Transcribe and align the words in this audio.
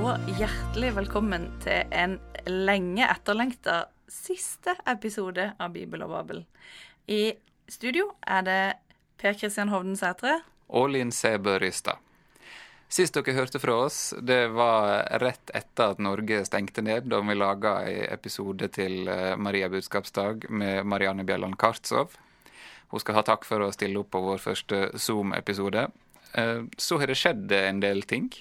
Og 0.00 0.30
hjertelig 0.38 0.94
velkommen 0.96 1.42
til 1.60 1.90
en 1.92 2.14
lenge 2.48 3.04
etterlengta 3.04 3.82
siste 4.08 4.72
episode 4.88 5.50
av 5.60 5.74
Bibel 5.74 6.00
og 6.06 6.14
Babel. 6.14 6.40
I 7.04 7.34
studio 7.68 8.06
er 8.24 8.46
det 8.46 8.62
Per 9.20 9.36
Kristian 9.36 9.68
Hovden 9.68 9.98
Sætre. 10.00 10.38
Og 10.72 10.88
Linn 10.94 11.12
Sæbø 11.12 11.58
Rystad. 11.60 12.00
Sist 12.88 13.18
dere 13.18 13.36
hørte 13.36 13.60
fra 13.60 13.76
oss, 13.84 14.00
det 14.16 14.40
var 14.56 15.04
rett 15.20 15.52
etter 15.52 15.92
at 15.92 16.00
Norge 16.00 16.46
stengte 16.48 16.80
ned, 16.80 17.12
da 17.12 17.20
vi 17.20 17.36
laga 17.36 17.76
en 17.84 18.08
episode 18.08 18.72
til 18.72 19.04
eh, 19.04 19.36
Maria 19.36 19.68
budskapsdag 19.68 20.48
med 20.48 20.88
Marianne 20.88 21.28
Bjelland 21.28 21.60
Kartsov. 21.60 22.16
Hun 22.88 23.04
skal 23.04 23.20
ha 23.20 23.28
takk 23.28 23.44
for 23.44 23.68
å 23.68 23.72
stille 23.76 24.00
opp 24.00 24.14
på 24.16 24.24
vår 24.32 24.40
første 24.48 24.86
Zoom-episode. 24.96 25.90
Eh, 26.32 26.62
så 26.80 26.98
har 26.98 27.12
det 27.12 27.20
skjedd 27.20 27.52
en 27.52 27.84
del 27.84 28.08
ting. 28.08 28.32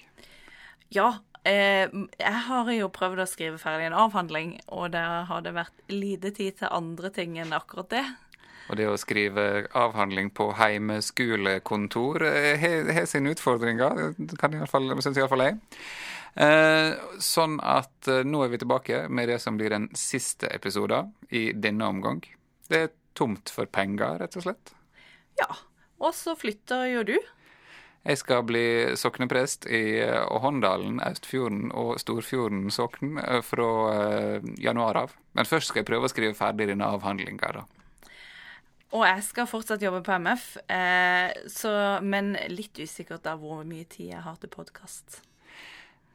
Ja, 0.89 1.19
eh, 1.47 1.91
jeg 2.19 2.41
har 2.47 2.71
jo 2.73 2.89
prøvd 2.93 3.23
å 3.23 3.27
skrive 3.29 3.61
ferdig 3.61 3.89
en 3.89 3.99
avhandling, 4.05 4.57
og 4.67 4.91
der 4.95 5.27
har 5.29 5.45
det 5.45 5.55
vært 5.55 5.93
lite 5.93 6.33
tid 6.35 6.59
til 6.61 6.73
andre 6.73 7.11
ting 7.15 7.37
enn 7.39 7.55
akkurat 7.55 7.91
det. 7.93 8.05
Og 8.69 8.77
det 8.77 8.85
å 8.85 8.97
skrive 9.01 9.65
avhandling 9.77 10.29
på 10.37 10.51
heimeskolekontor 10.59 12.25
eh, 12.27 12.67
har 12.93 13.07
sine 13.09 13.33
utfordringer, 13.33 14.11
kan 14.37 14.57
iallfall, 14.57 14.93
syns 15.01 15.17
iallfall 15.17 15.45
jeg. 15.47 15.57
Eh, 16.39 16.91
sånn 17.23 17.57
at 17.65 18.07
eh, 18.11 18.21
nå 18.27 18.43
er 18.45 18.53
vi 18.53 18.59
tilbake 18.61 19.07
med 19.09 19.31
det 19.31 19.39
som 19.41 19.57
blir 19.57 19.73
den 19.73 19.89
siste 19.97 20.51
episoden 20.53 21.15
i 21.33 21.49
denne 21.57 21.89
omgang. 21.89 22.21
Det 22.69 22.83
er 22.85 22.93
tomt 23.17 23.49
for 23.51 23.65
penger, 23.65 24.19
rett 24.21 24.37
og 24.37 24.45
slett. 24.45 24.75
Ja. 25.41 25.49
Og 25.99 26.13
så 26.15 26.31
flytter 26.39 26.85
jo 26.93 27.01
du. 27.03 27.17
Jeg 28.07 28.21
skal 28.21 28.45
bli 28.47 28.65
sokneprest 28.97 29.67
i 29.67 29.99
Håndalen, 30.43 31.01
Austfjorden 31.03 31.67
og 31.75 31.97
Storfjorden 31.99 32.69
sokn 32.71 33.19
fra 33.43 33.67
januar 34.55 35.01
av. 35.03 35.17
Men 35.35 35.49
først 35.49 35.73
skal 35.73 35.83
jeg 35.83 35.89
prøve 35.91 36.07
å 36.07 36.13
skrive 36.13 36.37
ferdig 36.37 36.69
denne 36.71 36.87
avhandlinga, 36.95 37.51
da. 37.59 37.65
Og 38.89 39.05
jeg 39.05 39.21
skal 39.27 39.49
fortsatt 39.49 39.83
jobbe 39.85 40.01
på 40.05 40.15
MF, 40.17 40.45
eh, 40.65 41.29
så, 41.51 41.71
men 42.01 42.33
litt 42.49 42.79
usikkert 42.81 43.21
da 43.27 43.35
hvor 43.37 43.61
mye 43.67 43.85
tid 43.85 44.15
jeg 44.15 44.23
har 44.25 44.39
til 44.41 44.49
podkast. 44.49 45.19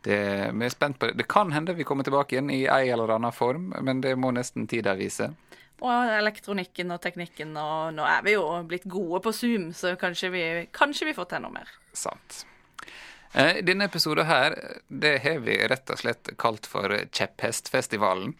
Det, 0.05 0.18
vi 0.52 0.66
er 0.66 0.72
spent 0.74 0.98
på 0.98 1.08
det. 1.08 1.20
Det 1.22 1.28
kan 1.30 1.55
hende 1.55 1.77
vi 1.78 1.86
kommer 1.86 2.05
tilbake 2.05 2.34
igjen 2.34 2.50
i 2.52 2.64
ei 2.66 2.90
eller 2.90 3.14
annen 3.14 3.32
form, 3.32 3.70
men 3.80 4.02
det 4.05 4.16
må 4.18 4.34
nesten 4.34 4.66
tida 4.68 4.96
vise. 4.98 5.30
Og 5.83 6.11
elektronikken 6.14 6.94
og 6.94 7.00
teknikken, 7.03 7.56
og 7.58 7.94
nå 7.97 8.05
er 8.06 8.22
vi 8.25 8.36
jo 8.36 8.44
blitt 8.69 8.86
gode 8.89 9.20
på 9.25 9.33
Zoom, 9.34 9.72
så 9.75 9.97
kanskje 10.00 10.30
vi, 10.30 10.42
kanskje 10.72 11.08
vi 11.11 11.14
får 11.17 11.33
til 11.33 11.42
noe 11.44 11.56
mer. 11.56 11.72
Sant. 11.97 12.44
Eh, 13.34 13.58
denne 13.67 13.89
episoden 13.91 14.28
her, 14.28 14.55
det 14.86 15.17
har 15.25 15.41
vi 15.42 15.58
rett 15.67 15.91
og 15.91 15.98
slett 15.98 16.30
kalt 16.39 16.69
for 16.70 16.95
Kjepphestfestivalen. 17.11 18.36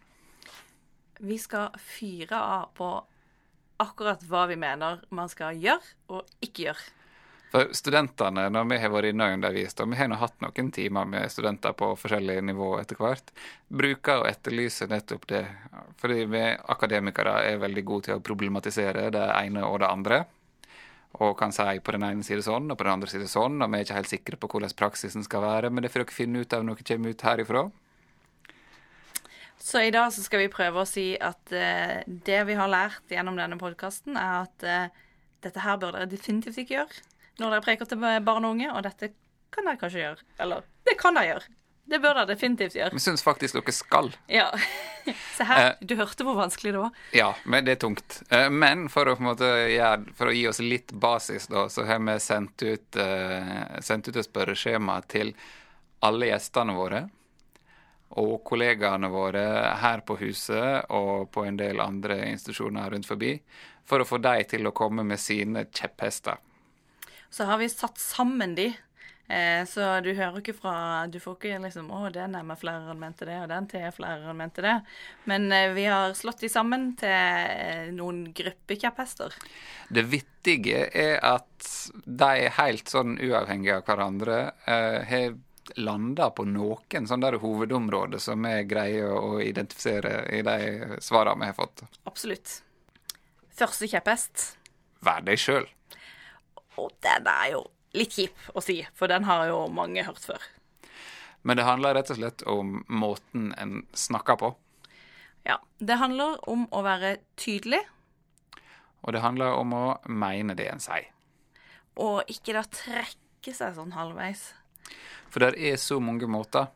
Vi 1.19 1.39
skal 1.43 1.75
fyre 1.83 2.39
av 2.39 2.71
på 2.79 2.91
akkurat 3.83 4.23
hva 4.31 4.45
vi 4.51 4.59
mener 4.61 5.03
man 5.11 5.31
skal 5.31 5.59
gjøre 5.59 6.15
og 6.15 6.31
ikke 6.45 6.69
gjøre. 6.69 6.87
For 7.55 7.69
studentene, 7.71 8.49
når 8.51 8.65
vi 8.67 8.77
har 8.83 8.91
vært 8.91 9.13
inne 9.13 9.29
og 9.29 9.37
undervist, 9.37 9.79
og 9.79 9.93
vi 9.93 9.99
har 10.01 10.09
nå 10.11 10.17
hatt 10.19 10.41
noen 10.43 10.73
timer 10.75 11.05
med 11.07 11.31
studenter 11.31 11.71
på 11.79 11.93
forskjellige 12.01 12.43
nivå 12.49 12.73
etter 12.81 12.99
hvert, 12.99 13.31
bruker 13.71 14.25
å 14.25 14.27
etterlyse 14.27 14.89
nettopp 14.91 15.29
det. 15.31 15.45
Fordi 16.03 16.25
vi 16.33 16.41
akademikere 16.75 17.37
er 17.53 17.61
veldig 17.63 17.85
gode 17.87 18.09
til 18.09 18.19
å 18.19 18.25
problematisere 18.27 19.07
det 19.15 19.29
ene 19.37 19.63
og 19.69 19.79
det 19.85 19.93
andre. 19.93 20.19
Og 21.23 21.37
kan 21.39 21.55
si 21.55 21.79
på 21.79 21.95
den 21.95 22.09
ene 22.09 22.27
side 22.27 22.43
sånn, 22.43 22.67
og 22.75 22.81
på 22.81 22.89
den 22.89 22.97
andre 22.97 23.13
side 23.15 23.31
sånn, 23.31 23.63
og 23.63 23.71
vi 23.71 23.79
er 23.79 23.87
ikke 23.87 24.01
helt 24.01 24.13
sikre 24.17 24.43
på 24.43 24.51
hvordan 24.51 24.77
praksisen 24.83 25.31
skal 25.31 25.47
være. 25.47 25.71
Men 25.71 25.87
det 25.87 25.95
får 25.95 26.09
dere 26.09 26.19
finne 26.19 26.43
ut 26.43 26.59
av 26.59 26.67
når 26.67 26.83
dere 26.83 26.91
kommer 26.91 27.15
ut 27.15 27.27
herifra. 27.31 27.67
Så 29.63 29.87
i 29.87 29.95
dag 29.95 30.11
så 30.11 30.27
skal 30.27 30.43
vi 30.43 30.53
prøve 30.59 30.83
å 30.83 30.91
si 30.91 31.13
at 31.23 31.55
uh, 31.55 32.03
det 32.03 32.45
vi 32.51 32.59
har 32.59 32.75
lært 32.81 33.15
gjennom 33.15 33.39
denne 33.39 33.63
podkasten, 33.63 34.19
er 34.19 34.43
at 34.43 34.67
uh, 34.67 35.03
dette 35.47 35.63
her 35.63 35.79
bør 35.79 36.01
dere 36.01 36.11
definitivt 36.19 36.59
ikke 36.59 36.81
gjøre 36.83 37.05
når 37.41 37.57
dere 37.57 37.65
preker 37.65 37.91
til 37.91 38.01
barn 38.01 38.47
og 38.47 38.57
unge, 38.57 38.71
og 38.71 38.83
dette 38.87 39.13
kan 39.55 39.69
dere 39.69 39.81
kanskje 39.81 40.03
gjøre. 40.03 40.27
Eller 40.45 40.67
det 40.87 40.97
kan 41.01 41.17
dere 41.17 41.33
gjøre. 41.33 41.55
Det 41.85 41.99
bør 42.01 42.17
dere 42.17 42.31
definitivt 42.31 42.77
gjøre. 42.79 42.97
Vi 42.97 43.03
syns 43.05 43.25
faktisk 43.25 43.59
dere 43.59 43.75
skal. 43.77 44.13
Ja. 44.33 44.47
Se 45.37 45.45
her, 45.45 45.75
uh, 45.75 45.83
du 45.85 45.97
hørte 45.99 46.25
hvor 46.25 46.39
vanskelig 46.39 46.73
det 46.73 46.81
var. 46.81 47.03
Ja, 47.13 47.33
men 47.45 47.67
det 47.67 47.75
er 47.75 47.83
tungt. 47.83 48.23
men 48.51 48.87
for 48.93 49.11
å, 49.11 49.19
måte, 49.21 49.51
gjøre, 49.69 50.15
for 50.17 50.31
å, 50.31 50.37
gi 50.37 50.47
oss 50.49 50.63
litt 50.65 50.95
basis, 50.97 51.51
da, 51.53 51.67
så 51.69 51.85
har 51.89 52.01
vi 52.01 52.17
sendt 52.25 52.65
ut, 52.65 53.03
sendt 53.85 54.09
ut 54.09 54.17
et 54.17 54.31
spørreskjema 54.31 54.97
til 55.13 55.35
alle 56.05 56.33
gjestene 56.33 56.77
våre 56.77 57.05
og 58.21 58.45
kollegaene 58.47 59.09
våre 59.11 59.45
her 59.81 60.03
på 60.07 60.17
huset 60.21 60.91
og 60.95 61.31
på 61.35 61.45
en 61.49 61.57
del 61.59 61.81
andre 61.83 62.21
institusjoner 62.31 62.93
rundt 62.95 63.09
forbi, 63.09 63.35
for 63.85 64.01
å 64.01 64.09
få 64.09 64.21
dem 64.23 64.45
til 64.49 64.69
å 64.69 64.75
komme 64.77 65.05
med 65.07 65.21
sine 65.21 65.67
kjepphester. 65.67 66.39
Så 67.35 67.45
har 67.45 67.59
vi 67.59 67.69
satt 67.69 67.99
sammen 67.99 68.55
de. 68.55 68.69
Eh, 69.27 69.65
så 69.67 70.01
du 70.05 70.13
hører 70.15 70.37
ikke 70.39 70.53
fra 70.55 71.07
Du 71.11 71.17
får 71.19 71.35
ikke 71.39 71.59
liksom 71.65 71.89
'Å, 71.91 72.13
den 72.15 72.37
MF-læreren 72.39 73.01
mente 73.01 73.27
det, 73.27 73.39
og 73.43 73.49
den 73.51 73.67
TF-læreren 73.67 74.37
mente 74.39 74.63
det'. 74.63 74.85
Men 75.25 75.51
eh, 75.53 75.73
vi 75.75 75.89
har 75.91 76.15
slått 76.15 76.45
de 76.45 76.49
sammen 76.53 76.93
til 77.01 77.11
eh, 77.11 77.91
noen 77.91 78.29
gruppekjepphester. 78.31 79.35
Det 79.91 80.07
vittige 80.13 80.87
er 80.95 81.19
at 81.27 81.71
de, 82.07 82.49
helt 82.61 82.95
sånn 82.95 83.19
uavhengig 83.19 83.75
av 83.81 83.83
hverandre, 83.89 84.41
eh, 84.71 85.03
har 85.03 85.35
landa 85.75 86.31
på 86.31 86.47
noen 86.47 87.11
sånne 87.11 87.33
der 87.33 87.43
hovedområder 87.43 88.23
som 88.23 88.47
vi 88.47 88.61
greier 88.63 89.11
å 89.11 89.41
identifisere 89.43 90.29
i 90.31 90.43
de 90.47 91.01
svarene 91.03 91.43
vi 91.43 91.51
har 91.51 91.59
fått. 91.59 91.89
Absolutt. 92.07 92.61
Første 93.51 93.91
kjepphest. 93.91 94.53
Vær 95.03 95.27
deg 95.27 95.43
sjøl. 95.43 95.67
Og 96.81 96.93
den 97.05 97.29
er 97.31 97.55
jo 97.55 97.63
litt 97.95 98.15
kjip 98.17 98.51
å 98.55 98.63
si, 98.65 98.81
for 98.95 99.11
den 99.11 99.27
har 99.29 99.47
jo 99.51 99.65
mange 99.71 100.05
hørt 100.07 100.23
før. 100.25 100.43
Men 101.45 101.59
det 101.61 101.67
handler 101.69 101.95
rett 101.95 102.11
og 102.11 102.19
slett 102.19 102.43
om 102.49 102.79
måten 102.89 103.53
en 103.61 103.83
snakker 103.93 104.39
på. 104.41 104.55
Ja. 105.45 105.59
Det 105.79 105.99
handler 106.01 106.39
om 106.49 106.65
å 106.73 106.81
være 106.87 107.19
tydelig. 107.37 107.83
Og 109.05 109.13
det 109.13 109.21
handler 109.21 109.59
om 109.59 109.75
å 109.77 109.85
mene 110.09 110.57
det 110.57 110.71
en 110.73 110.81
sier. 110.81 111.11
Og 112.01 112.25
ikke 112.33 112.57
da 112.57 112.65
trekke 112.65 113.53
seg 113.53 113.77
sånn 113.77 113.93
halvveis. 113.95 114.49
For 115.29 115.45
det 115.45 115.53
er 115.61 115.77
så 115.79 116.01
mange 116.01 116.27
måter. 116.31 116.71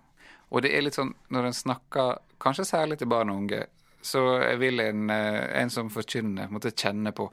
Og 0.52 0.62
det 0.64 0.74
er 0.76 0.84
litt 0.84 0.98
sånn 0.98 1.14
når 1.32 1.48
en 1.48 1.56
snakker, 1.56 2.20
kanskje 2.40 2.68
særlig 2.68 3.00
til 3.00 3.10
barn 3.10 3.32
og 3.32 3.42
unge, 3.42 3.64
så 4.04 4.20
vil 4.60 4.80
en, 4.84 5.08
en 5.10 5.72
som 5.72 5.88
forkynner, 5.92 6.52
måtte 6.52 6.72
kjenne 6.76 7.12
på 7.16 7.26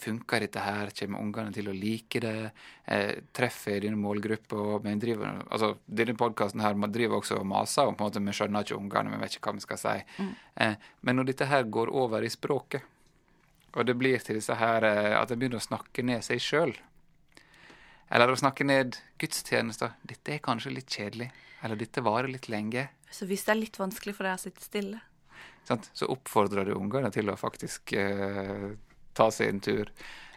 Funker 0.00 0.44
dette 0.44 0.62
her? 0.62 0.90
Kommer 0.98 1.22
ungene 1.22 1.52
til 1.54 1.70
å 1.70 1.74
like 1.76 2.20
det? 2.22 2.50
Eh, 2.84 3.22
treffer 3.36 3.76
jeg 3.76 3.86
denne 3.86 4.00
målgruppa? 4.00 4.80
Altså, 4.84 5.72
denne 5.86 6.16
podkasten 6.18 6.64
her 6.64 6.78
man 6.78 6.94
driver 6.94 7.20
også 7.20 7.40
og 7.40 7.46
maser 7.50 7.88
om 7.88 7.96
på 7.96 8.04
en 8.04 8.10
måte, 8.10 8.24
vi 8.24 8.36
skjønner 8.36 8.66
ikke 8.66 8.80
ungene, 8.80 9.14
vi 9.14 9.22
vet 9.22 9.38
ikke 9.38 9.52
hva 9.52 9.58
vi 9.60 9.66
skal 9.66 9.82
si. 9.82 9.96
Mm. 10.18 10.34
Eh, 10.66 10.90
men 11.02 11.20
når 11.20 11.30
dette 11.32 11.50
her 11.50 11.70
går 11.78 11.92
over 11.92 12.26
i 12.26 12.32
språket, 12.32 12.92
og 13.76 13.84
det 13.84 13.96
blir 14.00 14.22
til 14.24 14.38
disse 14.38 14.54
her 14.56 14.86
at 14.88 15.30
en 15.30 15.36
begynner 15.36 15.60
å 15.60 15.66
snakke 15.66 16.00
ned 16.06 16.24
seg 16.24 16.40
sjøl, 16.40 16.72
eller 18.08 18.30
å 18.30 18.38
snakke 18.38 18.66
ned 18.66 18.96
gudstjenester. 19.20 19.96
'Dette 20.06 20.36
er 20.36 20.44
kanskje 20.44 20.74
litt 20.74 20.90
kjedelig.' 20.92 21.32
Eller 21.64 21.76
'dette 21.76 22.04
varer 22.04 22.30
litt 22.30 22.48
lenge'. 22.52 22.88
Så 23.10 23.26
hvis 23.26 23.44
det 23.46 23.54
er 23.54 23.62
litt 23.62 23.78
vanskelig 23.80 24.14
for 24.14 24.28
deg 24.28 24.36
å 24.36 24.42
sitte 24.42 24.62
stille 24.62 25.00
Så 25.66 26.06
oppfordrer 26.06 26.66
du 26.66 26.74
ungene 26.76 27.10
til 27.10 27.30
å 27.30 27.36
faktisk 27.38 27.94
uh, 27.98 28.74
ta 29.16 29.30
seg 29.34 29.52
en 29.52 29.62
tur. 29.64 29.92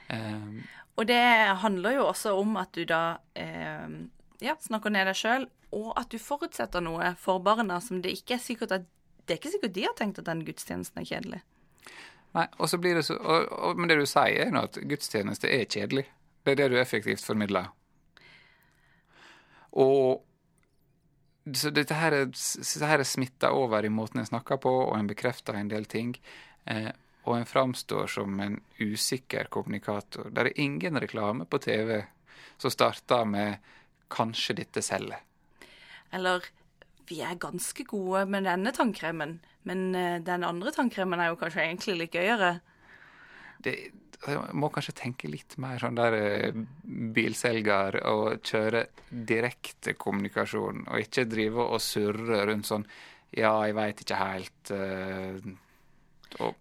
Um, 0.10 0.62
og 1.00 1.08
det 1.08 1.22
handler 1.62 2.00
jo 2.00 2.08
også 2.10 2.34
om 2.40 2.58
at 2.60 2.74
du 2.76 2.84
da 2.90 3.20
uh, 3.20 3.98
ja, 4.44 4.56
snakker 4.60 4.94
ned 4.94 5.08
deg 5.10 5.20
sjøl, 5.20 5.48
og 5.76 5.92
at 6.00 6.10
du 6.12 6.18
forutsetter 6.22 6.84
noe 6.84 7.14
for 7.22 7.44
barna 7.46 7.78
som 7.84 8.02
det 8.04 8.16
ikke 8.18 8.40
er 8.40 8.44
sikkert 8.44 8.74
at 8.80 8.88
det 9.30 9.36
er 9.36 9.42
ikke 9.44 9.52
sikkert 9.54 9.74
de 9.76 9.84
har 9.86 9.94
tenkt 9.94 10.18
at 10.18 10.26
den 10.26 10.40
gudstjenesten 10.42 11.04
er 11.04 11.06
kjedelig. 11.06 11.42
Nei, 12.34 12.46
og 12.58 12.70
så 12.70 12.80
blir 12.82 12.98
det 12.98 13.04
så, 13.06 13.18
og, 13.18 13.52
og, 13.54 13.78
Men 13.78 13.92
det 13.92 14.00
du 14.00 14.08
sier, 14.10 14.40
er 14.48 14.54
nå 14.54 14.64
at 14.66 14.80
gudstjeneste 14.90 15.50
er 15.54 15.68
kjedelig. 15.70 16.08
Det 16.46 16.56
er 16.56 16.64
det 16.64 16.70
du 16.74 16.80
effektivt 16.82 17.22
formidler. 17.26 17.70
Og 19.78 20.26
så 21.56 21.70
dette 21.74 21.98
her, 21.98 22.14
er 22.14 23.04
smitta 23.06 23.52
over 23.54 23.86
i 23.86 23.94
måten 23.94 24.22
en 24.22 24.28
snakker 24.28 24.60
på, 24.62 24.74
og 24.90 24.98
en 24.98 25.10
bekrefter 25.10 25.58
en 25.58 25.70
del 25.70 25.86
ting. 25.90 26.16
Eh, 26.66 26.90
og 27.26 27.36
en 27.38 27.48
framstår 27.48 28.08
som 28.08 28.40
en 28.40 28.60
usikker 28.80 29.50
kommunikator. 29.52 30.30
Det 30.32 30.46
er 30.46 30.62
ingen 30.62 31.00
reklame 31.02 31.46
på 31.46 31.60
TV 31.62 32.04
som 32.58 32.72
starter 32.72 33.26
med 33.26 33.58
'kanskje 34.10 34.56
dette 34.56 34.82
selger'. 34.82 35.22
Eller 36.12 36.42
'vi 37.08 37.22
er 37.22 37.36
ganske 37.36 37.84
gode 37.84 38.26
med 38.26 38.44
denne 38.44 38.72
tannkremen', 38.72 39.40
men 39.64 39.96
eh, 39.96 40.20
den 40.20 40.44
andre 40.44 40.72
tannkremen 40.72 41.20
er 41.20 41.28
jo 41.28 41.36
kanskje 41.36 41.62
egentlig 41.62 41.98
litt 41.98 42.12
gøyere. 42.12 42.62
det, 43.60 43.92
jeg 44.28 44.56
må 44.60 44.68
kanskje 44.74 44.98
tenke 45.00 45.30
litt 45.32 45.56
mer 45.62 45.80
sånn 45.80 45.96
der 45.96 46.16
eh, 46.18 46.58
bilselger 47.16 48.02
og 48.10 48.42
kjøre 48.44 48.86
direkte 49.10 49.94
kommunikasjon, 50.00 50.88
og 50.90 51.06
ikke 51.06 51.28
drive 51.30 51.64
og 51.64 51.80
surre 51.84 52.46
rundt 52.50 52.68
sånn 52.68 52.86
Ja, 53.30 53.54
jeg 53.68 53.76
veit 53.78 54.00
ikke 54.02 54.18
helt 54.18 54.72
uh, 54.74 55.38
og, 56.42 56.56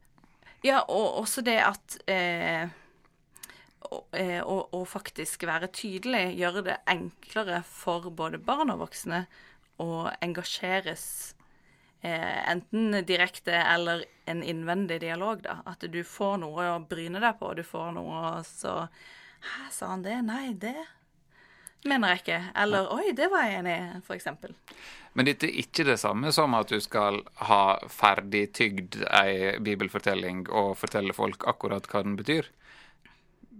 Ja, 0.66 0.82
og 0.90 1.20
også 1.20 1.42
det 1.46 1.58
at 1.62 1.96
eh, 2.10 2.66
eh, 4.12 4.40
å, 4.42 4.84
faktisk 4.90 5.46
være 5.46 5.70
tydelig 5.70 6.32
gjør 6.38 6.62
det 6.66 6.78
enklere 6.90 7.62
for 7.66 8.10
både 8.10 8.40
barn 8.42 8.74
og 8.74 8.82
voksne 8.82 9.22
å 9.78 10.08
engasjeres 10.24 11.04
eh, 12.02 12.50
enten 12.50 12.98
direkte 13.06 13.54
eller 13.54 14.02
en 14.26 14.42
innvendig 14.42 14.98
dialog, 15.06 15.44
da. 15.46 15.60
At 15.70 15.86
du 15.86 16.02
får 16.02 16.40
noe 16.42 16.66
å 16.74 16.82
bryne 16.90 17.22
deg 17.22 17.38
på, 17.38 17.54
du 17.54 17.62
får 17.66 17.94
noe 18.00 18.38
så 18.48 18.80
Hæ, 19.38 19.68
sa 19.70 19.92
han 19.92 20.00
det? 20.02 20.16
Nei, 20.26 20.48
det 20.58 20.74
mener 21.84 22.12
jeg 22.14 22.22
ikke. 22.22 22.40
Eller 22.62 22.92
oi, 22.94 23.12
det 23.16 23.28
var 23.30 23.46
jeg 23.46 23.60
enig 23.60 23.74
i, 23.76 24.00
eksempel. 24.16 24.54
Men 25.18 25.28
dette 25.28 25.48
er 25.48 25.58
ikke 25.62 25.86
det 25.88 25.98
samme 26.00 26.32
som 26.34 26.54
at 26.58 26.70
du 26.70 26.78
skal 26.82 27.20
ha 27.48 27.62
ferdigtygd 27.90 29.00
ei 29.08 29.56
bibelfortelling 29.64 30.46
og 30.48 30.76
fortelle 30.78 31.16
folk 31.16 31.46
akkurat 31.50 31.88
hva 31.90 32.04
den 32.06 32.16
betyr. 32.18 32.50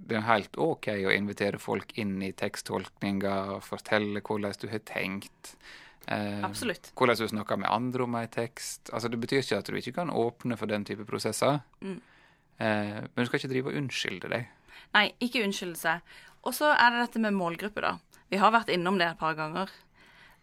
Det 0.09 0.17
er 0.17 0.29
helt 0.29 0.57
OK 0.57 0.89
å 0.93 1.13
invitere 1.13 1.61
folk 1.61 1.93
inn 2.01 2.17
i 2.25 2.33
teksttolkninga, 2.33 3.59
fortelle 3.65 4.23
hvordan 4.25 4.55
du 4.63 4.69
har 4.73 4.85
tenkt. 4.89 5.57
Eh, 6.09 6.45
Absolutt. 6.47 6.93
Hvordan 6.97 7.19
du 7.19 7.27
snakker 7.29 7.59
med 7.61 7.69
andre 7.71 8.07
om 8.07 8.15
en 8.17 8.31
tekst. 8.33 8.89
Altså, 8.93 9.09
Det 9.09 9.21
betyr 9.21 9.43
ikke 9.43 9.59
at 9.59 9.67
du 9.67 9.77
ikke 9.77 9.97
kan 10.01 10.11
åpne 10.11 10.57
for 10.57 10.67
den 10.67 10.85
type 10.85 11.05
prosesser. 11.05 11.61
Mm. 11.81 12.01
Eh, 12.59 12.95
men 13.03 13.19
du 13.19 13.27
skal 13.27 13.43
ikke 13.43 13.53
drive 13.53 13.69
og 13.69 13.83
unnskylde 13.83 14.31
deg. 14.33 14.49
Nei, 14.95 15.13
ikke 15.21 15.45
unnskylde 15.45 15.77
seg. 15.77 16.17
Og 16.47 16.55
så 16.57 16.71
er 16.73 16.95
det 16.95 17.03
dette 17.03 17.21
med 17.21 17.37
målgruppe, 17.37 17.83
da. 17.85 17.99
Vi 18.29 18.41
har 18.41 18.53
vært 18.55 18.71
innom 18.73 18.99
det 19.01 19.09
et 19.09 19.21
par 19.21 19.37
ganger. 19.39 19.71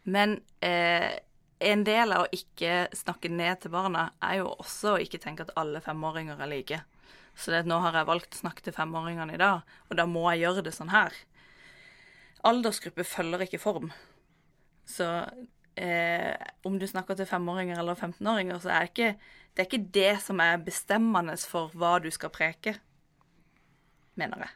Men 0.06 0.40
eh, 0.66 1.18
en 1.66 1.86
del 1.88 2.14
av 2.14 2.26
å 2.26 2.34
ikke 2.36 2.88
snakke 2.96 3.32
ned 3.32 3.62
til 3.62 3.74
barna 3.74 4.10
er 4.24 4.42
jo 4.42 4.52
også 4.54 4.96
å 4.96 5.02
ikke 5.02 5.22
tenke 5.24 5.46
at 5.46 5.54
alle 5.60 5.82
femåringer 5.86 6.42
er 6.42 6.52
like. 6.52 6.82
Så 7.36 7.52
det, 7.52 7.66
at 7.66 7.70
nå 7.70 7.80
har 7.84 7.98
jeg 7.98 8.10
valgt 8.10 8.38
å 8.38 8.44
snakke 8.46 8.64
til 8.66 8.76
femåringene 8.76 9.36
i 9.36 9.42
dag, 9.42 9.66
og 9.90 10.00
da 10.00 10.06
må 10.08 10.24
jeg 10.32 10.46
gjøre 10.46 10.66
det 10.68 10.76
sånn 10.76 10.94
her. 10.94 11.16
Aldersgruppe 12.48 13.06
følger 13.08 13.44
ikke 13.46 13.60
form. 13.60 13.90
Så 14.88 15.08
eh, 15.76 16.36
om 16.68 16.78
du 16.80 16.86
snakker 16.88 17.18
til 17.18 17.28
femåringer 17.30 17.82
eller 17.82 17.98
15-åringer, 17.98 18.62
så 18.64 18.72
er 18.72 18.86
det, 18.86 18.92
ikke, 18.94 19.32
det 19.54 19.64
er 19.64 19.70
ikke 19.72 19.94
det 19.98 20.12
som 20.24 20.44
er 20.44 20.64
bestemmende 20.64 21.36
for 21.42 21.74
hva 21.76 21.98
du 22.04 22.12
skal 22.14 22.34
preke 22.34 22.78
mener 24.20 24.46
jeg. 24.46 24.54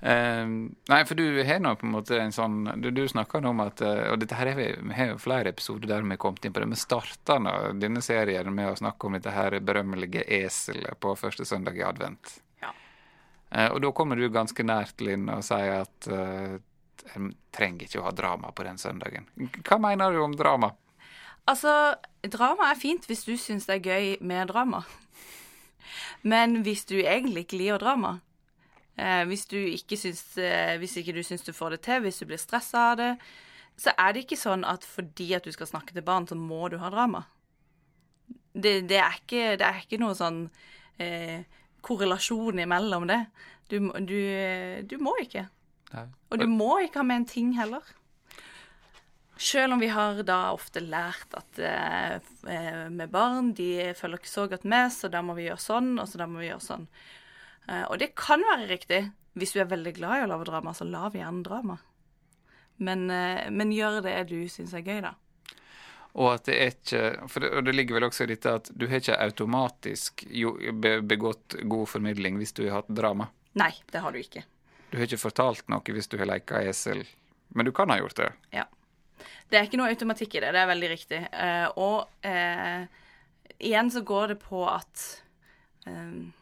Uh, 0.00 0.70
nei, 0.88 1.00
for 1.04 1.18
du 1.18 1.42
har 1.44 1.60
nå 1.60 1.74
på 1.76 1.84
en 1.84 1.92
måte 1.92 2.16
en 2.16 2.32
sånn 2.32 2.62
Du, 2.80 2.86
du 2.88 3.02
snakker 3.04 3.44
om 3.44 3.58
at 3.60 3.82
uh, 3.84 4.06
Og 4.14 4.22
dette 4.22 4.38
her 4.38 4.48
er 4.48 4.56
vi, 4.56 4.68
vi 4.80 4.94
har 4.96 5.10
jo 5.10 5.18
flere 5.20 5.52
episoder 5.52 5.90
der 5.90 6.06
vi 6.06 6.14
har 6.14 6.20
kommet 6.22 6.46
inn 6.48 6.54
på 6.56 6.62
det. 6.62 6.70
Vi 6.72 6.78
starta 6.80 7.36
denne 7.76 8.00
serien 8.00 8.48
med 8.56 8.70
å 8.70 8.78
snakke 8.80 9.06
om 9.06 9.18
dette 9.18 9.34
her 9.34 9.58
berømmelige 9.60 10.24
eselet 10.40 10.96
på 11.04 11.12
første 11.20 11.44
søndag 11.44 11.76
i 11.76 11.84
advent. 11.84 12.38
Ja. 12.64 12.72
Uh, 13.52 13.68
og 13.74 13.82
da 13.84 13.92
kommer 13.92 14.16
du 14.16 14.30
ganske 14.32 14.64
nært, 14.64 15.04
Linn, 15.04 15.28
og 15.28 15.44
sier 15.44 15.82
at 15.82 16.08
en 17.16 17.30
trenger 17.54 17.86
ikke 17.86 18.00
å 18.00 18.06
ha 18.08 18.14
drama 18.16 18.52
på 18.56 18.64
den 18.64 18.78
søndagen. 18.80 19.28
Hva 19.64 19.78
mener 19.82 20.12
du 20.12 20.22
om 20.24 20.36
drama? 20.36 20.72
Altså, 21.48 21.72
drama 22.22 22.70
er 22.70 22.80
fint 22.80 23.06
hvis 23.08 23.24
du 23.26 23.34
syns 23.40 23.66
det 23.68 23.80
er 23.80 23.92
gøy 23.92 24.10
med 24.24 24.50
drama. 24.52 24.84
Men 26.22 26.60
hvis 26.64 26.84
du 26.88 26.98
egentlig 27.00 27.46
ikke 27.46 27.60
liker 27.60 27.82
drama, 27.82 28.18
eh, 29.00 29.22
hvis, 29.30 29.46
du 29.50 29.56
ikke 29.58 29.98
syns, 29.98 30.22
eh, 30.38 30.76
hvis 30.80 30.98
ikke 31.00 31.14
du 31.16 31.22
syns 31.26 31.46
du 31.46 31.52
får 31.56 31.76
det 31.76 31.80
til, 31.88 32.02
hvis 32.04 32.20
du 32.20 32.26
blir 32.28 32.40
stressa 32.40 32.90
av 32.92 32.98
det, 33.00 33.12
så 33.80 33.94
er 33.96 34.12
det 34.12 34.26
ikke 34.26 34.40
sånn 34.40 34.66
at 34.68 34.84
fordi 34.84 35.30
at 35.38 35.46
du 35.46 35.54
skal 35.54 35.70
snakke 35.70 35.96
til 35.96 36.04
barn, 36.04 36.28
så 36.28 36.36
må 36.36 36.68
du 36.68 36.76
ha 36.82 36.90
drama. 36.92 37.24
Det, 38.52 38.82
det, 38.90 38.98
er, 38.98 39.16
ikke, 39.22 39.54
det 39.56 39.64
er, 39.64 39.80
ikke, 39.80 40.00
noe 40.02 40.16
sånn 40.18 40.42
eh, 41.00 41.46
korrelasjon 41.86 42.60
imellom 42.60 43.06
det. 43.08 43.22
Du, 43.70 43.78
du, 44.04 44.18
du 44.90 44.96
må 45.00 45.14
ikke. 45.22 45.46
Nei. 45.94 46.04
Og 46.30 46.42
du 46.42 46.46
må 46.50 46.74
ikke 46.84 47.00
ha 47.00 47.06
med 47.06 47.22
en 47.22 47.30
ting 47.30 47.54
heller. 47.56 47.86
Selv 49.40 49.72
om 49.72 49.80
vi 49.80 49.88
har 49.88 50.18
da 50.28 50.50
ofte 50.52 50.82
lært 50.84 51.32
at 51.38 51.60
eh, 51.64 52.90
med 52.92 53.08
barn 53.08 53.54
de 53.56 53.94
følger 53.96 54.20
ikke 54.20 54.34
så 54.34 54.44
godt 54.50 54.66
med, 54.68 54.92
så 54.92 55.08
da 55.08 55.22
må 55.24 55.38
vi 55.38 55.46
gjøre 55.46 55.64
sånn, 55.64 55.94
og 55.96 56.10
så 56.10 56.20
da 56.20 56.26
må 56.28 56.42
vi 56.42 56.50
gjøre 56.50 56.66
sånn. 56.66 56.84
Eh, 57.70 57.86
og 57.86 57.98
det 58.02 58.12
kan 58.18 58.42
være 58.52 58.68
riktig. 58.70 59.00
Hvis 59.38 59.54
du 59.54 59.60
er 59.62 59.70
veldig 59.70 59.94
glad 59.96 60.18
i 60.18 60.26
å 60.26 60.30
lage 60.32 60.48
drama, 60.50 60.74
så 60.74 60.86
lag 60.88 61.14
gjerne 61.14 61.44
drama. 61.46 61.78
Men, 62.82 63.10
eh, 63.10 63.50
men, 63.50 63.72
gjør 63.72 64.00
det 64.02 64.16
du 64.30 64.48
syns 64.48 64.74
er 64.74 64.82
gøy, 64.82 65.00
da. 65.04 65.14
Og 66.18 66.32
at 66.34 66.48
det 66.48 66.54
er 66.58 66.72
ikke 66.72 67.28
For 67.30 67.44
det, 67.44 67.50
det 67.68 67.74
ligger 67.76 67.94
vel 67.94 68.08
også 68.08 68.24
i 68.24 68.32
dette 68.32 68.54
at 68.58 68.70
du 68.74 68.88
har 68.90 68.98
ikke 68.98 69.20
automatisk 69.22 70.24
begått 71.06 71.54
god 71.62 71.86
formidling 71.86 72.40
hvis 72.40 72.56
du 72.56 72.64
har 72.64 72.80
hatt 72.80 72.90
drama. 72.90 73.28
Nei, 73.54 73.70
det 73.92 74.02
har 74.02 74.10
du 74.10 74.18
ikke. 74.18 74.42
Du 74.90 74.98
har 74.98 75.06
ikke 75.06 75.22
fortalt 75.22 75.68
noe 75.70 75.94
hvis 75.94 76.10
du 76.10 76.18
har 76.18 76.26
leka 76.26 76.64
esel, 76.66 77.04
men 77.54 77.68
du 77.68 77.70
kan 77.74 77.94
ha 77.94 78.00
gjort 78.00 78.18
det. 78.18 78.32
Ja. 78.56 78.66
Det 79.50 79.58
er 79.58 79.68
ikke 79.68 79.78
noe 79.78 79.90
automatikk 79.90 80.34
i 80.34 80.42
det, 80.42 80.50
det 80.54 80.60
er 80.62 80.70
veldig 80.70 80.90
riktig. 80.90 81.20
Uh, 81.30 81.68
og 81.78 82.26
uh, 82.26 82.82
igjen 83.58 83.90
så 83.94 84.02
går 84.06 84.34
det 84.34 84.38
på 84.42 84.64
at 84.66 85.06
um, 85.86 86.32